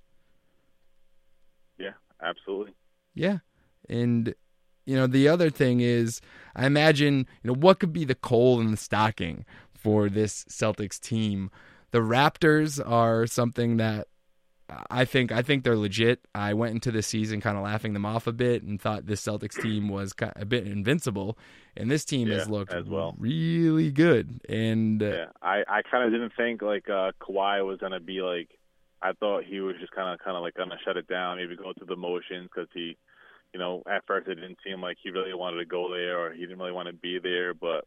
[2.25, 2.31] Yeah.
[2.31, 2.75] Absolutely.
[3.15, 3.39] Yeah,
[3.89, 4.35] and
[4.87, 6.21] you know the other thing is,
[6.57, 9.45] I imagine you know what could be the coal in the stocking
[9.75, 11.51] for this Celtics team.
[11.93, 14.09] The Raptors are something that
[14.91, 16.21] I think I think they're legit.
[16.35, 19.23] I went into the season kind of laughing them off a bit and thought this
[19.23, 21.39] Celtics team was a bit invincible,
[21.77, 23.15] and this team has looked as well.
[23.19, 24.41] really good.
[24.49, 28.23] And uh, Yeah, I I kind of didn't think like uh Kawhi was gonna be
[28.23, 28.49] like.
[29.05, 31.57] I thought he was just kind of kind of like gonna shut it down, maybe
[31.57, 32.97] go through the motions because he,
[33.53, 36.33] you know, at first it didn't seem like he really wanted to go there or
[36.33, 37.85] he didn't really want to be there, but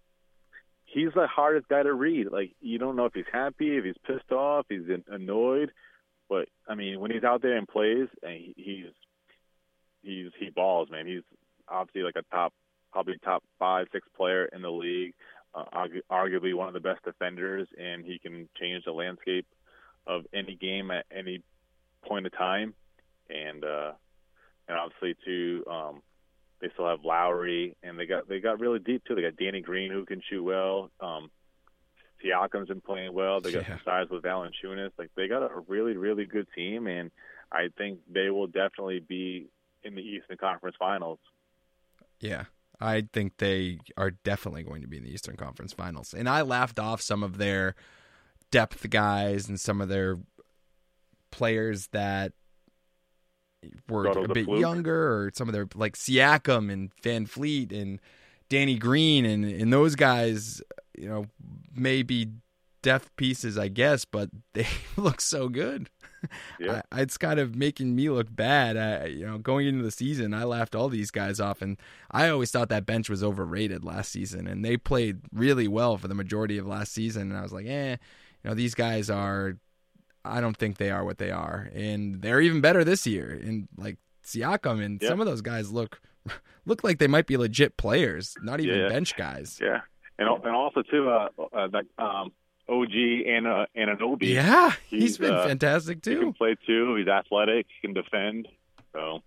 [0.86, 2.28] he's the hardest guy to read.
[2.32, 5.72] Like you don't know if he's happy, if he's pissed off, he's annoyed,
[6.30, 8.94] but I mean when he's out there and plays, and he, he's
[10.04, 11.08] he's he balls, man.
[11.08, 11.24] He's
[11.68, 12.54] obviously like a top,
[12.92, 15.16] probably top five, six player in the league
[15.56, 19.48] uh, argu- arguably one of the best defenders, and he can change the landscape
[20.08, 21.42] of any game at any
[22.06, 22.74] point of time.
[23.30, 23.92] And uh,
[24.68, 26.02] and obviously too, um,
[26.62, 29.16] they still have Lowry, and they got they got really deep too.
[29.16, 30.90] They got Danny Green who can shoot well.
[31.00, 31.30] Um,
[32.24, 33.42] Siakam's been playing well.
[33.42, 33.76] They got Yeah.
[33.78, 34.92] some size with Valanciunas.
[34.98, 37.12] Like they got a really really good team, and
[37.52, 39.48] I think they will definitely be
[39.84, 41.20] in the Eastern Conference Finals.
[42.20, 42.46] Yeah,
[42.80, 46.14] I think they are definitely going to be in the Eastern Conference Finals.
[46.14, 47.76] And I laughed off some of their
[48.52, 50.18] depth guys and some of their
[51.32, 52.34] players that
[53.90, 54.60] were a bit fluke?
[54.60, 58.00] younger, or some of their like Siakam and VanVleet and
[58.50, 60.62] Danny Green and and those guys,
[60.98, 61.26] you know,
[61.76, 62.32] may be
[62.82, 65.90] depth pieces, I guess, but they look so good.
[66.60, 66.82] Yeah.
[66.92, 68.76] I, it's kind of making me look bad.
[68.76, 71.78] I, you know, going into the season, I laughed all these guys off, and
[72.10, 76.08] I always thought that bench was overrated last season, and they played really well for
[76.08, 77.30] the majority of last season.
[77.30, 77.98] And I was like, eh,
[78.48, 79.58] you know, these guys are.
[80.24, 83.30] I don't think they are what they are, and they're even better this year.
[83.44, 85.10] And like Siakam and Yeah.
[85.10, 86.00] some of those guys look
[86.66, 88.88] look like they might be legit players, not even Yeah.
[88.90, 89.60] bench guys.
[89.62, 89.82] Yeah,
[90.18, 92.32] and and also too, uh, uh that um,
[92.70, 92.94] OG
[93.28, 94.34] and uh, Anunoby.
[94.34, 96.20] Yeah, he's He's, been uh, fantastic he too.
[96.22, 96.96] can play too.
[96.96, 97.66] He's athletic.
[97.82, 98.48] He can defend.
[98.94, 99.24] So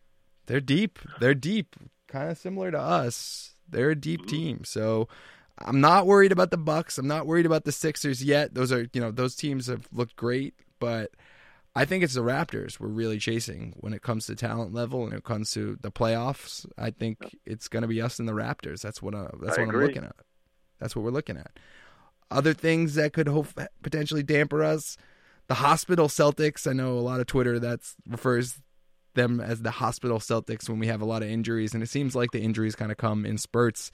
[0.47, 0.99] They're deep.
[1.21, 1.77] They're deep.
[2.09, 3.55] Kind of similar to us.
[3.69, 4.29] They're a deep Mhm.
[4.29, 4.65] team.
[4.65, 5.09] So
[5.61, 6.99] I'm not worried about the Bucks.
[6.99, 8.55] I'm not worried about the Sixers yet.
[8.55, 11.11] Those are, you know, those teams have looked great, but
[11.75, 15.13] I think it's the Raptors we're really chasing when it comes to talent level and
[15.13, 16.67] it comes to the playoffs.
[16.77, 18.81] I think it's going to be us and the Raptors.
[18.81, 20.17] That's what uh, that's I what I'm looking at.
[20.79, 21.53] That's what we're looking at.
[22.31, 23.49] Other things that could hope
[23.83, 24.97] potentially damper us,
[25.49, 26.67] the hospital Celtics.
[26.67, 28.59] I know a lot of Twitter that's refers
[29.15, 32.15] them as the hospital Celtics when we have a lot of injuries, and it seems
[32.15, 33.91] like the injuries kind of come in spurts,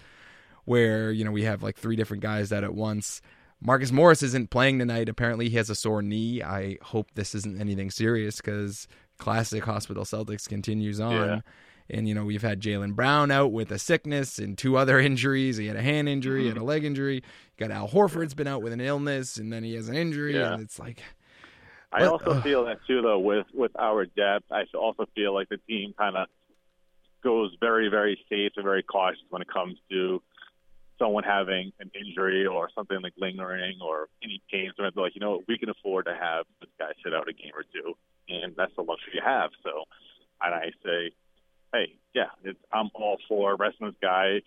[0.66, 3.22] where you know we have like three different guys that at once.
[3.62, 5.08] Marcus Morris isn't playing tonight.
[5.08, 6.42] Apparently, he has a sore knee.
[6.42, 8.86] I hope this isn't anything serious because
[9.18, 11.12] classic hospital Celtics continues on.
[11.14, 11.40] Yeah.
[11.88, 15.56] And you know we've had Jaylen Brown out with a sickness and two other injuries.
[15.56, 17.14] He had a hand injury, he had a leg injury.
[17.16, 17.22] You
[17.56, 20.52] got Al Horford's been out with an illness, and then he has an injury, Yeah.
[20.52, 21.00] and it's like
[21.92, 22.42] I also ugh.
[22.42, 24.44] feel that too, though, with with our depth.
[24.50, 26.26] I also feel like the team kind of
[27.24, 30.20] goes very, very safe and very cautious when it comes to
[30.98, 34.72] someone having an injury or something like lingering or any pain.
[34.76, 37.32] So it's like, you know, we can afford to have this guy sit out a
[37.32, 37.94] game or two,
[38.28, 39.50] and that's the luxury you have.
[39.62, 39.84] So,
[40.42, 41.10] and I say,
[41.72, 44.42] hey, yeah, it's, I'm all for resting this guy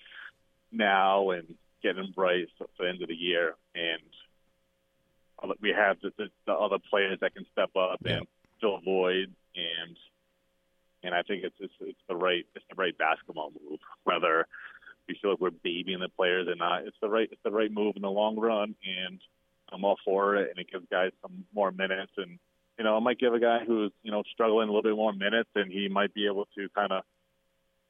[0.72, 4.02] now and getting him right for the end of the year and
[5.62, 8.18] we have the, the, the other players that can step up Yeah.
[8.18, 8.28] and
[8.62, 9.98] fill void, and
[11.04, 13.80] and I think it's, it's it's the right it's the right basketball move.
[14.04, 14.48] Whether
[15.10, 17.72] we feel like we're babying the players or not, it's the right it's the right
[17.72, 19.20] move in the long run, and
[19.72, 20.52] I'm all for it.
[20.52, 22.40] And it gives guys some more minutes, and
[22.78, 25.12] you know, it might give a guy who's you know struggling a little bit more
[25.12, 27.04] minutes, and he might be able to kind of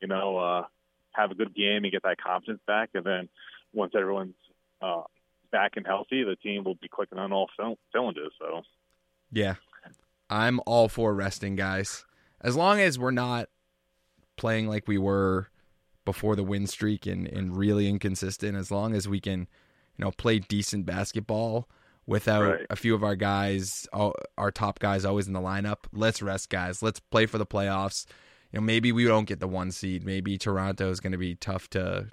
[0.01, 0.63] you know uh,
[1.11, 3.29] have a good game and get that confidence back, and then
[3.73, 4.35] once everyone's
[4.81, 5.03] uh,
[5.51, 7.49] back and healthy, the team will be clicking on all
[7.91, 8.31] cylinders.
[8.39, 8.61] So
[9.31, 9.55] Yeah.
[10.31, 12.05] I'm all for resting guys.
[12.41, 13.49] As long as we're not
[14.37, 15.49] playing like we were
[16.09, 19.41] before the win streak and, and really inconsistent, as long as we can,
[19.97, 21.69] you know, play decent basketball
[22.07, 22.65] without Right.
[22.71, 26.49] a few of our guys, all- our top guys always in the lineup, let's rest
[26.49, 26.81] guys.
[26.81, 28.07] Let's play for the playoffs.
[28.51, 30.03] You know, maybe we don't get the one seed.
[30.03, 32.07] Maybe Toronto is going to be tough to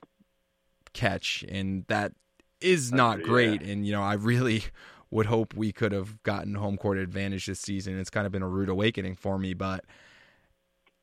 [0.93, 2.13] catch, and that
[2.61, 3.63] is not agree, great.
[3.63, 4.65] And you know, I really
[5.11, 7.99] would hope we could have gotten home court advantage this season.
[7.99, 9.85] It's kind of been a rude awakening for me, but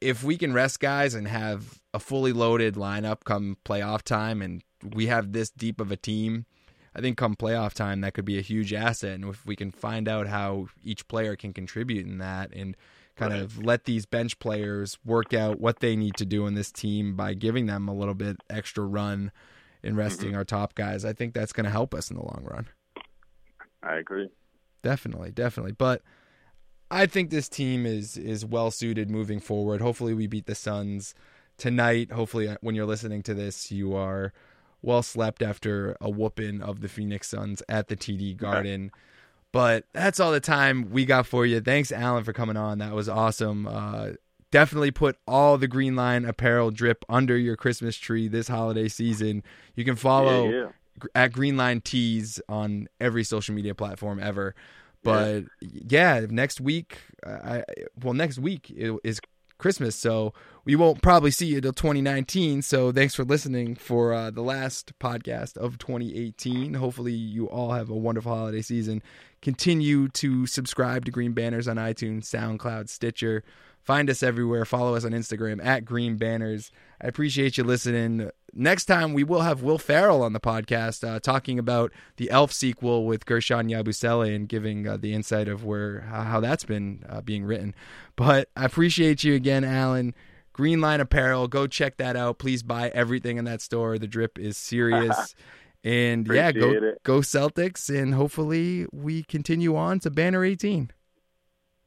[0.04, 4.64] if we can rest guys and have a fully loaded lineup come playoff time, and
[4.94, 6.46] we have this deep of a team,
[6.96, 9.16] I think come playoff time that could be a huge asset.
[9.16, 12.76] And if we can find out how each player can contribute in that, and
[13.16, 13.42] kind Right.
[13.42, 17.16] of let these bench players work out what they need to do in this team
[17.16, 19.32] by giving them a little bit extra run
[19.84, 20.00] and mm-hmm.
[20.00, 22.68] resting our top guys, I think that's going to help us in the long run.
[23.84, 24.30] I agree.
[24.82, 25.74] Definitely, definitely.
[25.74, 26.02] But
[26.94, 29.82] I think this team is is well suited moving forward.
[29.82, 31.16] Hopefully, we beat the Suns
[31.58, 32.12] tonight.
[32.12, 34.32] Hopefully, uh, when you're listening to this, you are
[34.84, 38.92] well slept after a whooping of the Phoenix Suns at the TD Garden.
[39.52, 41.62] But that's all the time we got for you.
[41.62, 42.78] Thanks, Alan, for coming on.
[42.78, 43.66] That was awesome.
[43.68, 44.10] Uh,
[44.52, 49.42] definitely put all the Green Line apparel drip under your Christmas tree this holiday season.
[49.76, 51.08] You can follow yeah, yeah.
[51.16, 54.54] at Greenline Tees on every social media platform ever.
[55.04, 57.64] But yeah, next week, I
[58.02, 59.20] well next week is
[59.58, 60.34] Christmas, so
[60.66, 62.62] we won't probably see you till 2019.
[62.62, 66.74] So thanks for listening for uh, the last podcast of 2018.
[66.74, 69.02] Hopefully, you all have a wonderful holiday season.
[69.42, 73.44] Continue to subscribe to Green Banners on iTunes, SoundCloud, Stitcher.
[73.84, 74.64] Find us everywhere.
[74.64, 76.72] Follow us on Instagram at Green Banners.
[77.02, 78.30] I appreciate you listening.
[78.54, 82.54] Next time, we will have Will Ferrell on the podcast uh, talking about the Elf
[82.54, 87.20] sequel with Guerschon Yabusele and giving uh, the insight of where how, that's been uh,
[87.20, 87.76] being written.
[88.16, 90.16] But I appreciate you again, Alan.
[90.54, 91.50] Green Line Apparel.
[91.50, 92.40] Go check that out.
[92.40, 93.98] Please buy everything in that store.
[93.98, 95.36] The drip is serious.
[95.84, 97.04] and yeah, go it.
[97.04, 100.92] go Celtics, and hopefully we continue on to Banner 18.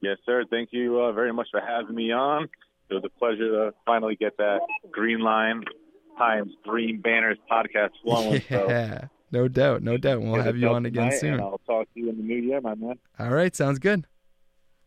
[0.00, 0.44] Yes, sir.
[0.50, 2.48] Thank you uh, very much for having me on.
[2.88, 5.64] It was a pleasure to finally get that Green Line
[6.18, 8.42] times Green Banners podcast flowing.
[8.48, 10.22] So Yeah, no doubt, no doubt.
[10.22, 11.40] We'll have you on again soon.
[11.40, 12.98] I'll talk to you in the new year, my man.
[13.18, 14.06] All right, sounds good.